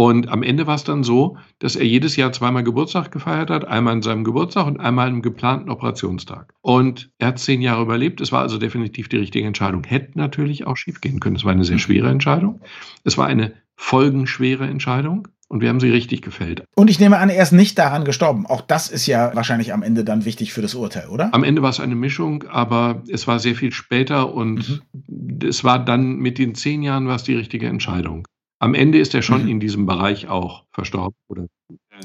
Und 0.00 0.28
am 0.28 0.44
Ende 0.44 0.68
war 0.68 0.76
es 0.76 0.84
dann 0.84 1.02
so, 1.02 1.38
dass 1.58 1.74
er 1.74 1.84
jedes 1.84 2.14
Jahr 2.14 2.30
zweimal 2.30 2.62
Geburtstag 2.62 3.10
gefeiert 3.10 3.50
hat, 3.50 3.66
einmal 3.66 3.94
an 3.94 4.02
seinem 4.02 4.22
Geburtstag 4.22 4.68
und 4.68 4.78
einmal 4.78 5.08
im 5.08 5.22
geplanten 5.22 5.70
Operationstag. 5.70 6.54
Und 6.60 7.10
er 7.18 7.28
hat 7.28 7.40
zehn 7.40 7.60
Jahre 7.60 7.82
überlebt. 7.82 8.20
Es 8.20 8.30
war 8.30 8.42
also 8.42 8.58
definitiv 8.58 9.08
die 9.08 9.16
richtige 9.16 9.44
Entscheidung. 9.44 9.82
Hätte 9.82 10.16
natürlich 10.16 10.68
auch 10.68 10.76
schiefgehen 10.76 11.18
können. 11.18 11.34
Es 11.34 11.44
war 11.44 11.50
eine 11.50 11.64
sehr 11.64 11.80
schwere 11.80 12.10
Entscheidung. 12.10 12.60
Es 13.02 13.18
war 13.18 13.26
eine 13.26 13.54
folgenschwere 13.74 14.68
Entscheidung. 14.68 15.26
Und 15.48 15.62
wir 15.62 15.68
haben 15.68 15.80
sie 15.80 15.90
richtig 15.90 16.22
gefällt. 16.22 16.62
Und 16.76 16.90
ich 16.90 17.00
nehme 17.00 17.18
an, 17.18 17.30
er 17.30 17.42
ist 17.42 17.52
nicht 17.52 17.76
daran 17.78 18.04
gestorben. 18.04 18.46
Auch 18.46 18.60
das 18.60 18.90
ist 18.90 19.06
ja 19.06 19.34
wahrscheinlich 19.34 19.72
am 19.72 19.82
Ende 19.82 20.04
dann 20.04 20.26
wichtig 20.26 20.52
für 20.52 20.62
das 20.62 20.74
Urteil, 20.74 21.08
oder? 21.08 21.34
Am 21.34 21.42
Ende 21.42 21.62
war 21.62 21.70
es 21.70 21.80
eine 21.80 21.96
Mischung, 21.96 22.44
aber 22.50 23.02
es 23.08 23.26
war 23.26 23.40
sehr 23.40 23.54
viel 23.56 23.72
später 23.72 24.32
und 24.32 24.68
mhm. 25.08 25.48
es 25.48 25.64
war 25.64 25.82
dann 25.82 26.18
mit 26.18 26.38
den 26.38 26.54
zehn 26.54 26.82
Jahren 26.82 27.08
war 27.08 27.16
es 27.16 27.24
die 27.24 27.34
richtige 27.34 27.66
Entscheidung. 27.66 28.28
Am 28.60 28.74
Ende 28.74 28.98
ist 28.98 29.14
er 29.14 29.22
schon 29.22 29.44
mhm. 29.44 29.48
in 29.48 29.60
diesem 29.60 29.86
Bereich 29.86 30.28
auch 30.28 30.64
verstorben 30.72 31.16
oder 31.28 31.46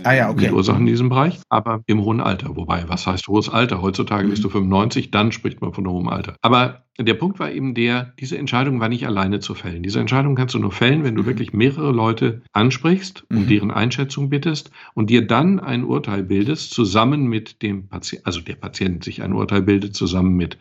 ah, 0.03 0.13
ja, 0.13 0.29
okay. 0.29 0.45
mit 0.45 0.53
Ursachen 0.53 0.81
in 0.81 0.87
diesem 0.87 1.09
Bereich, 1.09 1.39
aber 1.49 1.81
im 1.87 2.03
hohen 2.03 2.21
Alter. 2.21 2.55
Wobei, 2.55 2.87
was 2.87 3.07
heißt 3.07 3.27
hohes 3.27 3.49
Alter? 3.49 3.81
Heutzutage 3.81 4.25
mhm. 4.25 4.29
bist 4.29 4.43
du 4.43 4.49
95, 4.49 5.09
dann 5.09 5.31
spricht 5.31 5.61
man 5.61 5.73
von 5.73 5.87
hohem 5.87 6.07
Alter. 6.07 6.35
Aber 6.41 6.85
der 6.99 7.15
Punkt 7.15 7.39
war 7.39 7.51
eben 7.51 7.73
der, 7.73 8.13
diese 8.19 8.37
Entscheidung 8.37 8.79
war 8.79 8.87
nicht 8.87 9.07
alleine 9.07 9.39
zu 9.39 9.55
fällen. 9.55 9.81
Diese 9.81 9.99
Entscheidung 9.99 10.35
kannst 10.35 10.53
du 10.53 10.59
nur 10.59 10.71
fällen, 10.71 11.03
wenn 11.03 11.15
du 11.15 11.23
mhm. 11.23 11.27
wirklich 11.27 11.53
mehrere 11.53 11.91
Leute 11.91 12.43
ansprichst 12.51 13.25
und 13.31 13.45
mhm. 13.45 13.47
deren 13.47 13.71
Einschätzung 13.71 14.29
bittest 14.29 14.69
und 14.93 15.09
dir 15.09 15.25
dann 15.25 15.59
ein 15.59 15.83
Urteil 15.83 16.21
bildest, 16.21 16.71
zusammen 16.71 17.25
mit 17.25 17.63
dem 17.63 17.87
Patienten, 17.87 18.25
also 18.27 18.41
der 18.41 18.55
Patient 18.55 19.03
sich 19.03 19.23
ein 19.23 19.33
Urteil 19.33 19.63
bildet, 19.63 19.95
zusammen 19.95 20.35
mit 20.35 20.59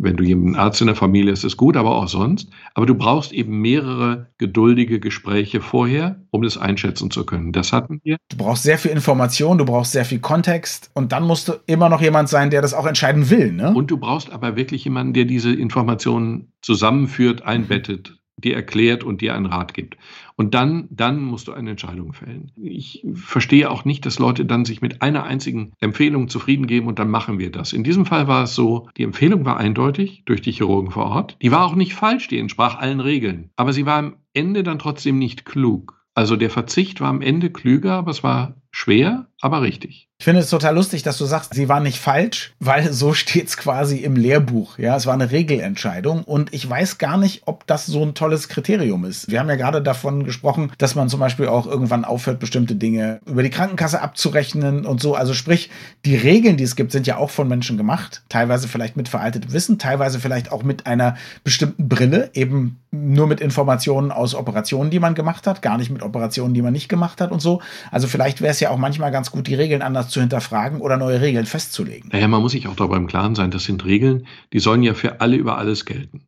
wenn 0.00 0.16
du 0.16 0.24
jemanden 0.24 0.56
Arzt 0.56 0.80
in 0.80 0.86
der 0.86 0.96
Familie 0.96 1.32
hast, 1.32 1.44
ist 1.44 1.56
gut, 1.56 1.76
aber 1.76 1.96
auch 1.96 2.08
sonst. 2.08 2.48
Aber 2.74 2.86
du 2.86 2.94
brauchst 2.94 3.32
eben 3.32 3.60
mehrere 3.60 4.28
geduldige 4.38 5.00
Gespräche 5.00 5.60
vorher, 5.60 6.20
um 6.30 6.42
das 6.42 6.56
einschätzen 6.56 7.10
zu 7.10 7.26
können. 7.26 7.52
Das 7.52 7.72
hatten 7.72 8.00
wir. 8.04 8.16
Du 8.28 8.36
brauchst 8.36 8.62
sehr 8.62 8.78
viel 8.78 8.90
Information, 8.90 9.58
du 9.58 9.64
brauchst 9.64 9.92
sehr 9.92 10.04
viel 10.04 10.20
Kontext 10.20 10.90
und 10.94 11.12
dann 11.12 11.24
musst 11.24 11.48
du 11.48 11.54
immer 11.66 11.88
noch 11.88 12.00
jemand 12.00 12.28
sein, 12.28 12.50
der 12.50 12.62
das 12.62 12.74
auch 12.74 12.86
entscheiden 12.86 13.30
will. 13.30 13.52
Ne? 13.52 13.74
Und 13.74 13.90
du 13.90 13.98
brauchst 13.98 14.30
aber 14.30 14.56
wirklich 14.56 14.84
jemanden, 14.84 15.14
der 15.14 15.24
diese 15.24 15.52
Informationen 15.52 16.52
zusammenführt, 16.62 17.42
einbettet, 17.42 18.18
dir 18.36 18.54
erklärt 18.54 19.04
und 19.04 19.20
dir 19.20 19.34
einen 19.34 19.46
Rat 19.46 19.74
gibt. 19.74 19.96
Und 20.38 20.54
dann, 20.54 20.86
dann 20.90 21.20
musst 21.20 21.48
du 21.48 21.52
eine 21.52 21.70
Entscheidung 21.70 22.12
fällen. 22.12 22.52
Ich 22.62 23.04
verstehe 23.12 23.68
auch 23.72 23.84
nicht, 23.84 24.06
dass 24.06 24.20
Leute 24.20 24.44
dann 24.44 24.64
sich 24.64 24.80
mit 24.80 25.02
einer 25.02 25.24
einzigen 25.24 25.72
Empfehlung 25.80 26.28
zufrieden 26.28 26.68
geben 26.68 26.86
und 26.86 27.00
dann 27.00 27.10
machen 27.10 27.40
wir 27.40 27.50
das. 27.50 27.72
In 27.72 27.82
diesem 27.82 28.06
Fall 28.06 28.28
war 28.28 28.44
es 28.44 28.54
so, 28.54 28.88
die 28.96 29.02
Empfehlung 29.02 29.44
war 29.44 29.56
eindeutig 29.56 30.22
durch 30.26 30.40
die 30.40 30.52
Chirurgen 30.52 30.92
vor 30.92 31.06
Ort. 31.06 31.36
Die 31.42 31.50
war 31.50 31.66
auch 31.66 31.74
nicht 31.74 31.94
falsch, 31.94 32.28
die 32.28 32.38
entsprach 32.38 32.78
allen 32.78 33.00
Regeln. 33.00 33.50
Aber 33.56 33.72
sie 33.72 33.84
war 33.84 33.98
am 33.98 34.16
Ende 34.32 34.62
dann 34.62 34.78
trotzdem 34.78 35.18
nicht 35.18 35.44
klug. 35.44 36.06
Also 36.14 36.36
der 36.36 36.50
Verzicht 36.50 37.00
war 37.00 37.08
am 37.08 37.20
Ende 37.20 37.50
klüger, 37.50 37.94
aber 37.94 38.12
es 38.12 38.22
war 38.22 38.54
schwer, 38.78 39.26
aber 39.40 39.62
richtig. 39.62 40.08
Ich 40.20 40.24
finde 40.24 40.40
es 40.40 40.50
total 40.50 40.74
lustig, 40.74 41.04
dass 41.04 41.16
du 41.16 41.26
sagst, 41.26 41.54
sie 41.54 41.68
war 41.68 41.78
nicht 41.78 41.98
falsch, 41.98 42.54
weil 42.58 42.92
so 42.92 43.12
steht 43.14 43.46
es 43.46 43.56
quasi 43.56 43.98
im 43.98 44.16
Lehrbuch. 44.16 44.78
Ja, 44.78 44.96
es 44.96 45.06
war 45.06 45.14
eine 45.14 45.30
Regelentscheidung 45.30 46.24
und 46.24 46.52
ich 46.52 46.68
weiß 46.68 46.98
gar 46.98 47.16
nicht, 47.16 47.42
ob 47.46 47.66
das 47.68 47.86
so 47.86 48.04
ein 48.04 48.14
tolles 48.14 48.48
Kriterium 48.48 49.04
ist. 49.04 49.30
Wir 49.30 49.38
haben 49.38 49.48
ja 49.48 49.54
gerade 49.54 49.80
davon 49.80 50.24
gesprochen, 50.24 50.72
dass 50.78 50.96
man 50.96 51.08
zum 51.08 51.20
Beispiel 51.20 51.46
auch 51.46 51.66
irgendwann 51.66 52.04
aufhört, 52.04 52.40
bestimmte 52.40 52.74
Dinge 52.74 53.20
über 53.26 53.44
die 53.44 53.50
Krankenkasse 53.50 54.00
abzurechnen 54.00 54.86
und 54.86 55.00
so. 55.00 55.14
Also 55.14 55.34
sprich, 55.34 55.70
die 56.04 56.16
Regeln, 56.16 56.56
die 56.56 56.64
es 56.64 56.74
gibt, 56.74 56.90
sind 56.90 57.06
ja 57.06 57.16
auch 57.16 57.30
von 57.30 57.46
Menschen 57.46 57.76
gemacht. 57.76 58.22
Teilweise 58.28 58.66
vielleicht 58.66 58.96
mit 58.96 59.08
veraltetem 59.08 59.52
Wissen, 59.52 59.78
teilweise 59.78 60.18
vielleicht 60.18 60.50
auch 60.50 60.64
mit 60.64 60.86
einer 60.86 61.16
bestimmten 61.44 61.88
Brille, 61.88 62.30
eben 62.34 62.80
nur 62.90 63.26
mit 63.26 63.40
Informationen 63.40 64.10
aus 64.10 64.34
Operationen, 64.34 64.90
die 64.90 64.98
man 64.98 65.14
gemacht 65.14 65.46
hat, 65.46 65.62
gar 65.62 65.76
nicht 65.76 65.90
mit 65.90 66.02
Operationen, 66.02 66.54
die 66.54 66.62
man 66.62 66.72
nicht 66.72 66.88
gemacht 66.88 67.20
hat 67.20 67.30
und 67.30 67.40
so. 67.40 67.60
Also 67.90 68.08
vielleicht 68.08 68.40
wäre 68.40 68.50
es 68.50 68.60
ja 68.60 68.67
auch 68.70 68.78
manchmal 68.78 69.10
ganz 69.10 69.30
gut, 69.30 69.46
die 69.46 69.54
Regeln 69.54 69.82
anders 69.82 70.08
zu 70.08 70.20
hinterfragen 70.20 70.80
oder 70.80 70.96
neue 70.96 71.20
Regeln 71.20 71.46
festzulegen. 71.46 72.10
Naja, 72.12 72.28
man 72.28 72.42
muss 72.42 72.52
sich 72.52 72.68
auch 72.68 72.76
darüber 72.76 72.96
im 72.96 73.06
Klaren 73.06 73.34
sein, 73.34 73.50
das 73.50 73.64
sind 73.64 73.84
Regeln, 73.84 74.26
die 74.52 74.60
sollen 74.60 74.82
ja 74.82 74.94
für 74.94 75.20
alle 75.20 75.36
über 75.36 75.58
alles 75.58 75.84
gelten. 75.84 76.26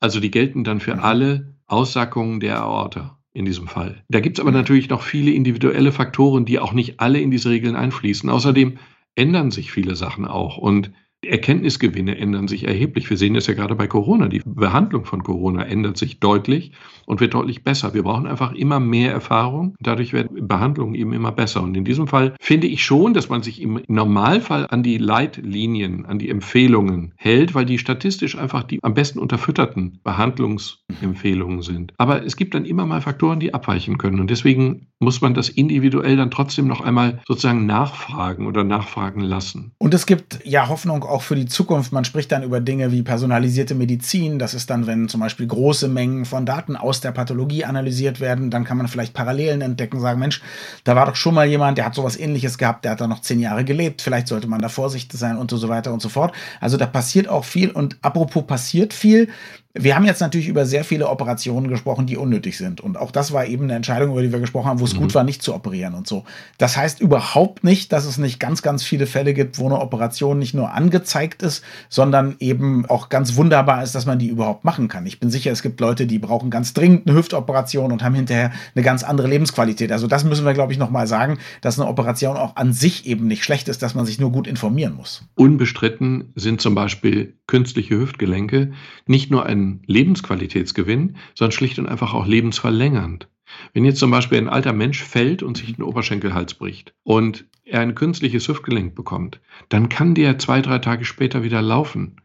Also 0.00 0.20
die 0.20 0.30
gelten 0.30 0.64
dann 0.64 0.80
für 0.80 0.94
mhm. 0.94 1.00
alle 1.00 1.54
Aussackungen 1.66 2.40
der 2.40 2.60
Aorta 2.60 3.18
in 3.32 3.44
diesem 3.44 3.66
Fall. 3.66 4.04
Da 4.08 4.20
gibt 4.20 4.38
es 4.38 4.40
aber 4.40 4.50
mhm. 4.50 4.58
natürlich 4.58 4.88
noch 4.88 5.02
viele 5.02 5.30
individuelle 5.30 5.92
Faktoren, 5.92 6.44
die 6.44 6.58
auch 6.58 6.72
nicht 6.72 7.00
alle 7.00 7.20
in 7.20 7.30
diese 7.30 7.50
Regeln 7.50 7.76
einfließen. 7.76 8.28
Außerdem 8.28 8.78
ändern 9.14 9.50
sich 9.50 9.72
viele 9.72 9.96
Sachen 9.96 10.26
auch. 10.26 10.58
Und 10.58 10.92
Erkenntnisgewinne 11.26 12.16
ändern 12.16 12.48
sich 12.48 12.66
erheblich. 12.66 13.08
Wir 13.10 13.16
sehen 13.16 13.34
das 13.34 13.46
ja 13.46 13.54
gerade 13.54 13.74
bei 13.74 13.86
Corona. 13.86 14.28
Die 14.28 14.42
Behandlung 14.44 15.04
von 15.04 15.22
Corona 15.22 15.64
ändert 15.64 15.96
sich 15.96 16.20
deutlich 16.20 16.72
und 17.06 17.20
wird 17.20 17.34
deutlich 17.34 17.64
besser. 17.64 17.94
Wir 17.94 18.02
brauchen 18.02 18.26
einfach 18.26 18.52
immer 18.52 18.80
mehr 18.80 19.12
Erfahrung. 19.12 19.74
Dadurch 19.80 20.12
werden 20.12 20.46
Behandlungen 20.48 20.94
eben 20.94 21.12
immer 21.12 21.32
besser. 21.32 21.62
Und 21.62 21.76
in 21.76 21.84
diesem 21.84 22.06
Fall 22.06 22.34
finde 22.40 22.66
ich 22.66 22.84
schon, 22.84 23.14
dass 23.14 23.28
man 23.28 23.42
sich 23.42 23.60
im 23.60 23.80
Normalfall 23.88 24.66
an 24.70 24.82
die 24.82 24.98
Leitlinien, 24.98 26.06
an 26.06 26.18
die 26.18 26.30
Empfehlungen 26.30 27.12
hält, 27.16 27.54
weil 27.54 27.64
die 27.64 27.78
statistisch 27.78 28.36
einfach 28.36 28.62
die 28.62 28.82
am 28.82 28.94
besten 28.94 29.18
unterfütterten 29.18 30.00
Behandlungsempfehlungen 30.02 31.62
sind. 31.62 31.92
Aber 31.98 32.24
es 32.24 32.36
gibt 32.36 32.54
dann 32.54 32.64
immer 32.64 32.86
mal 32.86 33.00
Faktoren, 33.00 33.40
die 33.40 33.54
abweichen 33.54 33.98
können. 33.98 34.20
Und 34.20 34.30
deswegen 34.30 34.86
muss 34.98 35.20
man 35.20 35.34
das 35.34 35.48
individuell 35.48 36.16
dann 36.16 36.30
trotzdem 36.30 36.66
noch 36.66 36.80
einmal 36.80 37.20
sozusagen 37.26 37.66
nachfragen 37.66 38.46
oder 38.46 38.64
nachfragen 38.64 39.20
lassen. 39.20 39.72
Und 39.78 39.94
es 39.94 40.06
gibt 40.06 40.40
ja 40.44 40.68
Hoffnung 40.68 41.02
auch 41.14 41.22
für 41.22 41.36
die 41.36 41.46
Zukunft. 41.46 41.92
Man 41.92 42.04
spricht 42.04 42.32
dann 42.32 42.42
über 42.42 42.60
Dinge 42.60 42.92
wie 42.92 43.02
personalisierte 43.02 43.74
Medizin. 43.74 44.38
Das 44.38 44.52
ist 44.52 44.68
dann, 44.68 44.86
wenn 44.86 45.08
zum 45.08 45.20
Beispiel 45.20 45.46
große 45.46 45.88
Mengen 45.88 46.24
von 46.24 46.44
Daten 46.44 46.76
aus 46.76 47.00
der 47.00 47.12
Pathologie 47.12 47.64
analysiert 47.64 48.20
werden, 48.20 48.50
dann 48.50 48.64
kann 48.64 48.76
man 48.76 48.88
vielleicht 48.88 49.14
Parallelen 49.14 49.62
entdecken, 49.62 50.00
sagen, 50.00 50.18
Mensch, 50.18 50.42
da 50.82 50.96
war 50.96 51.06
doch 51.06 51.16
schon 51.16 51.34
mal 51.34 51.46
jemand, 51.46 51.78
der 51.78 51.86
hat 51.86 51.94
sowas 51.94 52.18
ähnliches 52.18 52.58
gehabt, 52.58 52.84
der 52.84 52.92
hat 52.92 53.00
da 53.00 53.06
noch 53.06 53.20
zehn 53.22 53.40
Jahre 53.40 53.64
gelebt, 53.64 54.02
vielleicht 54.02 54.28
sollte 54.28 54.48
man 54.48 54.60
da 54.60 54.68
vorsichtig 54.68 55.18
sein 55.18 55.38
und 55.38 55.50
so 55.50 55.68
weiter 55.68 55.92
und 55.92 56.02
so 56.02 56.08
fort. 56.08 56.34
Also 56.60 56.76
da 56.76 56.86
passiert 56.86 57.28
auch 57.28 57.44
viel 57.44 57.70
und 57.70 57.96
apropos 58.02 58.46
passiert 58.46 58.92
viel, 58.92 59.28
wir 59.76 59.96
haben 59.96 60.04
jetzt 60.04 60.20
natürlich 60.20 60.46
über 60.46 60.66
sehr 60.66 60.84
viele 60.84 61.08
Operationen 61.08 61.68
gesprochen, 61.68 62.06
die 62.06 62.16
unnötig 62.16 62.56
sind. 62.56 62.80
Und 62.80 62.96
auch 62.96 63.10
das 63.10 63.32
war 63.32 63.46
eben 63.46 63.64
eine 63.64 63.74
Entscheidung, 63.74 64.12
über 64.12 64.22
die 64.22 64.30
wir 64.30 64.38
gesprochen 64.38 64.68
haben, 64.68 64.78
wo 64.78 64.84
es 64.84 64.94
mhm. 64.94 65.00
gut 65.00 65.14
war, 65.16 65.24
nicht 65.24 65.42
zu 65.42 65.52
operieren 65.52 65.94
und 65.94 66.06
so. 66.06 66.24
Das 66.58 66.76
heißt 66.76 67.00
überhaupt 67.00 67.64
nicht, 67.64 67.92
dass 67.92 68.04
es 68.04 68.16
nicht 68.16 68.38
ganz, 68.38 68.62
ganz 68.62 68.84
viele 68.84 69.06
Fälle 69.06 69.34
gibt, 69.34 69.58
wo 69.58 69.66
eine 69.66 69.80
Operation 69.80 70.38
nicht 70.38 70.54
nur 70.54 70.72
angezeigt 70.72 71.42
ist, 71.42 71.64
sondern 71.88 72.36
eben 72.38 72.86
auch 72.86 73.08
ganz 73.08 73.34
wunderbar 73.34 73.82
ist, 73.82 73.96
dass 73.96 74.06
man 74.06 74.20
die 74.20 74.28
überhaupt 74.28 74.64
machen 74.64 74.86
kann. 74.86 75.06
Ich 75.06 75.18
bin 75.18 75.28
sicher, 75.28 75.50
es 75.50 75.60
gibt 75.60 75.80
Leute, 75.80 76.06
die 76.06 76.20
brauchen 76.20 76.50
ganz 76.50 76.72
dringend 76.72 77.08
eine 77.08 77.18
Hüftoperation 77.18 77.90
und 77.90 78.04
haben 78.04 78.14
hinterher 78.14 78.52
eine 78.76 78.84
ganz 78.84 79.02
andere 79.02 79.26
Lebensqualität. 79.26 79.90
Also 79.90 80.06
das 80.06 80.22
müssen 80.22 80.46
wir, 80.46 80.54
glaube 80.54 80.72
ich, 80.72 80.78
nochmal 80.78 81.08
sagen, 81.08 81.38
dass 81.62 81.80
eine 81.80 81.88
Operation 81.88 82.36
auch 82.36 82.54
an 82.54 82.72
sich 82.72 83.06
eben 83.06 83.26
nicht 83.26 83.42
schlecht 83.42 83.66
ist, 83.66 83.82
dass 83.82 83.96
man 83.96 84.06
sich 84.06 84.20
nur 84.20 84.30
gut 84.30 84.46
informieren 84.46 84.94
muss. 84.94 85.24
Unbestritten 85.34 86.32
sind 86.36 86.60
zum 86.60 86.76
Beispiel 86.76 87.34
künstliche 87.48 87.98
Hüftgelenke 87.98 88.72
nicht 89.06 89.32
nur 89.32 89.46
ein 89.46 89.63
Lebensqualitätsgewinn, 89.86 91.16
sondern 91.34 91.52
schlicht 91.52 91.78
und 91.78 91.86
einfach 91.86 92.14
auch 92.14 92.26
lebensverlängernd. 92.26 93.28
Wenn 93.72 93.84
jetzt 93.84 93.98
zum 93.98 94.10
Beispiel 94.10 94.38
ein 94.38 94.48
alter 94.48 94.72
Mensch 94.72 95.02
fällt 95.02 95.42
und 95.42 95.56
sich 95.56 95.74
den 95.74 95.84
Oberschenkelhals 95.84 96.54
bricht 96.54 96.94
und 97.02 97.46
er 97.64 97.80
ein 97.80 97.94
künstliches 97.94 98.48
Hüftgelenk 98.48 98.94
bekommt, 98.94 99.40
dann 99.68 99.88
kann 99.88 100.14
der 100.14 100.38
zwei, 100.38 100.60
drei 100.60 100.78
Tage 100.78 101.04
später 101.04 101.42
wieder 101.42 101.62
laufen 101.62 102.16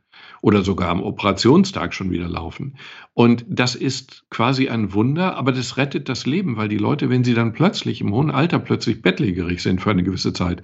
oder 0.41 0.63
sogar 0.63 0.89
am 0.89 1.03
Operationstag 1.03 1.93
schon 1.93 2.11
wieder 2.11 2.27
laufen. 2.27 2.75
Und 3.13 3.45
das 3.47 3.75
ist 3.75 4.25
quasi 4.29 4.69
ein 4.69 4.93
Wunder, 4.93 5.35
aber 5.35 5.51
das 5.51 5.77
rettet 5.77 6.09
das 6.09 6.25
Leben, 6.25 6.57
weil 6.57 6.69
die 6.69 6.77
Leute, 6.77 7.09
wenn 7.09 7.23
sie 7.23 7.33
dann 7.33 7.53
plötzlich 7.53 8.01
im 8.01 8.13
hohen 8.13 8.31
Alter 8.31 8.59
plötzlich 8.59 9.01
bettlägerig 9.01 9.61
sind 9.61 9.81
für 9.81 9.91
eine 9.91 10.03
gewisse 10.03 10.33
Zeit, 10.33 10.63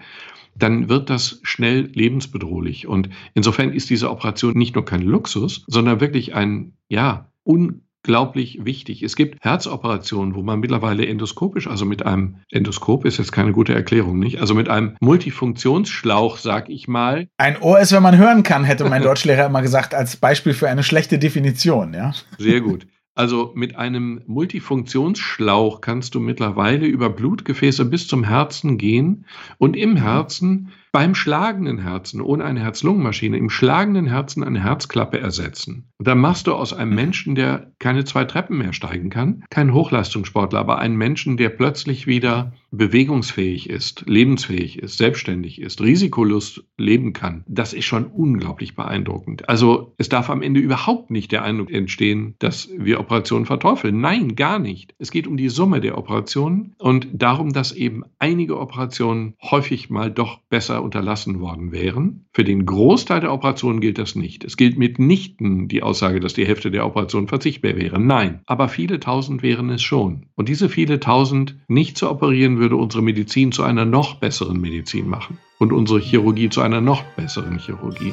dann 0.57 0.89
wird 0.89 1.09
das 1.09 1.39
schnell 1.43 1.89
lebensbedrohlich. 1.93 2.87
Und 2.87 3.09
insofern 3.33 3.73
ist 3.73 3.89
diese 3.89 4.09
Operation 4.09 4.53
nicht 4.53 4.75
nur 4.75 4.85
kein 4.85 5.01
Luxus, 5.01 5.63
sondern 5.67 5.99
wirklich 5.99 6.33
ein, 6.33 6.73
ja, 6.87 7.29
unglaublich 7.43 8.63
wichtig. 8.63 9.03
Es 9.03 9.15
gibt 9.15 9.43
Herzoperationen, 9.43 10.35
wo 10.35 10.41
man 10.41 10.59
mittlerweile 10.59 11.05
endoskopisch, 11.05 11.67
also 11.67 11.85
mit 11.85 12.05
einem 12.05 12.37
Endoskop 12.51 13.05
ist 13.05 13.17
jetzt 13.17 13.31
keine 13.31 13.51
gute 13.51 13.73
Erklärung, 13.73 14.19
nicht? 14.19 14.39
Also 14.39 14.55
mit 14.55 14.69
einem 14.69 14.95
Multifunktionsschlauch, 15.01 16.37
sag 16.37 16.69
ich 16.69 16.87
mal. 16.87 17.27
Ein 17.37 17.61
Ohr 17.61 17.79
ist, 17.79 17.91
wenn 17.91 18.03
man 18.03 18.17
hören 18.17 18.43
kann, 18.43 18.63
hätte 18.63 18.85
mein 18.85 19.01
Deutschlehrer 19.03 19.45
immer 19.45 19.61
gesagt, 19.61 19.93
als 19.93 20.17
Beispiel 20.17 20.53
für 20.53 20.69
eine 20.69 20.83
schlechte 20.83 21.19
Definition, 21.19 21.93
ja. 21.93 22.13
Sehr 22.37 22.61
gut. 22.61 22.87
Also 23.15 23.53
mit 23.55 23.77
einem 23.77 24.21
Multifunktionsschlauch 24.27 25.79
kannst 25.79 26.15
du 26.15 26.19
mittlerweile 26.19 26.85
über 26.85 27.09
Blutgefäße 27.09 27.85
bis 27.85 28.07
zum 28.09 28.25
Herzen 28.25 28.77
gehen 28.77 29.25
und 29.57 29.77
im 29.77 29.95
Herzen 29.95 30.73
beim 30.91 31.15
schlagenden 31.15 31.77
Herzen, 31.77 32.19
ohne 32.21 32.43
eine 32.43 32.59
Herz-Lungen-Maschine, 32.59 33.37
im 33.37 33.49
schlagenden 33.49 34.05
Herzen 34.05 34.43
eine 34.43 34.63
Herzklappe 34.63 35.19
ersetzen. 35.19 35.89
Und 35.97 36.07
dann 36.07 36.19
machst 36.19 36.47
du 36.47 36.53
aus 36.53 36.73
einem 36.73 36.93
Menschen, 36.93 37.35
der 37.35 37.71
keine 37.79 38.03
zwei 38.03 38.25
Treppen 38.25 38.57
mehr 38.57 38.73
steigen 38.73 39.09
kann, 39.09 39.43
keinen 39.49 39.73
Hochleistungssportler, 39.73 40.59
aber 40.59 40.79
einen 40.79 40.97
Menschen, 40.97 41.37
der 41.37 41.49
plötzlich 41.49 42.07
wieder 42.07 42.53
bewegungsfähig 42.77 43.69
ist, 43.69 44.03
lebensfähig 44.07 44.79
ist, 44.79 44.97
selbstständig 44.97 45.61
ist, 45.61 45.81
risikolos 45.81 46.63
leben 46.77 47.13
kann. 47.13 47.43
Das 47.47 47.73
ist 47.73 47.85
schon 47.85 48.05
unglaublich 48.05 48.75
beeindruckend. 48.75 49.47
Also 49.49 49.93
es 49.97 50.09
darf 50.09 50.29
am 50.29 50.41
Ende 50.41 50.59
überhaupt 50.59 51.11
nicht 51.11 51.31
der 51.31 51.43
Eindruck 51.43 51.71
entstehen, 51.71 52.35
dass 52.39 52.69
wir 52.77 52.99
Operationen 52.99 53.45
verteufeln. 53.45 54.01
Nein, 54.01 54.35
gar 54.35 54.59
nicht. 54.59 54.93
Es 54.99 55.11
geht 55.11 55.27
um 55.27 55.37
die 55.37 55.49
Summe 55.49 55.81
der 55.81 55.97
Operationen 55.97 56.75
und 56.77 57.07
darum, 57.13 57.53
dass 57.53 57.71
eben 57.71 58.03
einige 58.19 58.59
Operationen 58.59 59.35
häufig 59.41 59.89
mal 59.89 60.11
doch 60.11 60.39
besser 60.49 60.83
unterlassen 60.83 61.39
worden 61.39 61.71
wären. 61.71 62.25
Für 62.33 62.43
den 62.43 62.65
Großteil 62.65 63.21
der 63.21 63.33
Operationen 63.33 63.79
gilt 63.81 63.97
das 63.97 64.15
nicht. 64.15 64.43
Es 64.43 64.57
gilt 64.57 64.77
mitnichten 64.77 65.67
die 65.67 65.83
Aussage, 65.83 66.19
dass 66.19 66.33
die 66.33 66.45
Hälfte 66.45 66.71
der 66.71 66.85
Operationen 66.85 67.27
verzichtbar 67.27 67.75
wäre. 67.75 67.99
Nein, 67.99 68.41
aber 68.45 68.67
viele 68.67 68.99
tausend 68.99 69.41
wären 69.41 69.69
es 69.69 69.81
schon. 69.81 70.25
Und 70.35 70.49
diese 70.49 70.69
viele 70.69 70.99
tausend 70.99 71.55
nicht 71.67 71.97
zu 71.97 72.09
operieren, 72.09 72.59
würde 72.65 72.77
unsere 72.77 73.03
Medizin 73.03 73.51
zu 73.51 73.61
einer 73.61 73.85
noch 73.85 74.15
besseren 74.15 74.59
Medizin 74.59 75.07
machen 75.07 75.37
und 75.59 75.71
unsere 75.71 75.99
Chirurgie 75.99 76.49
zu 76.49 76.61
einer 76.61 76.81
noch 76.81 77.03
besseren 77.15 77.59
Chirurgie. 77.59 78.11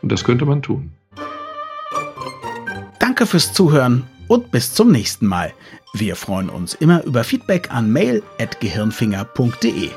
Und 0.00 0.12
das 0.12 0.22
könnte 0.22 0.46
man 0.46 0.62
tun. 0.62 0.92
Danke 3.00 3.26
fürs 3.26 3.52
Zuhören 3.52 4.04
und 4.28 4.52
bis 4.52 4.74
zum 4.74 4.92
nächsten 4.92 5.26
Mal. 5.26 5.52
Wir 5.92 6.14
freuen 6.14 6.50
uns 6.50 6.74
immer 6.74 7.02
über 7.02 7.24
Feedback 7.24 7.72
an 7.72 7.90
mail.gehirnfinger.de. 7.92 9.88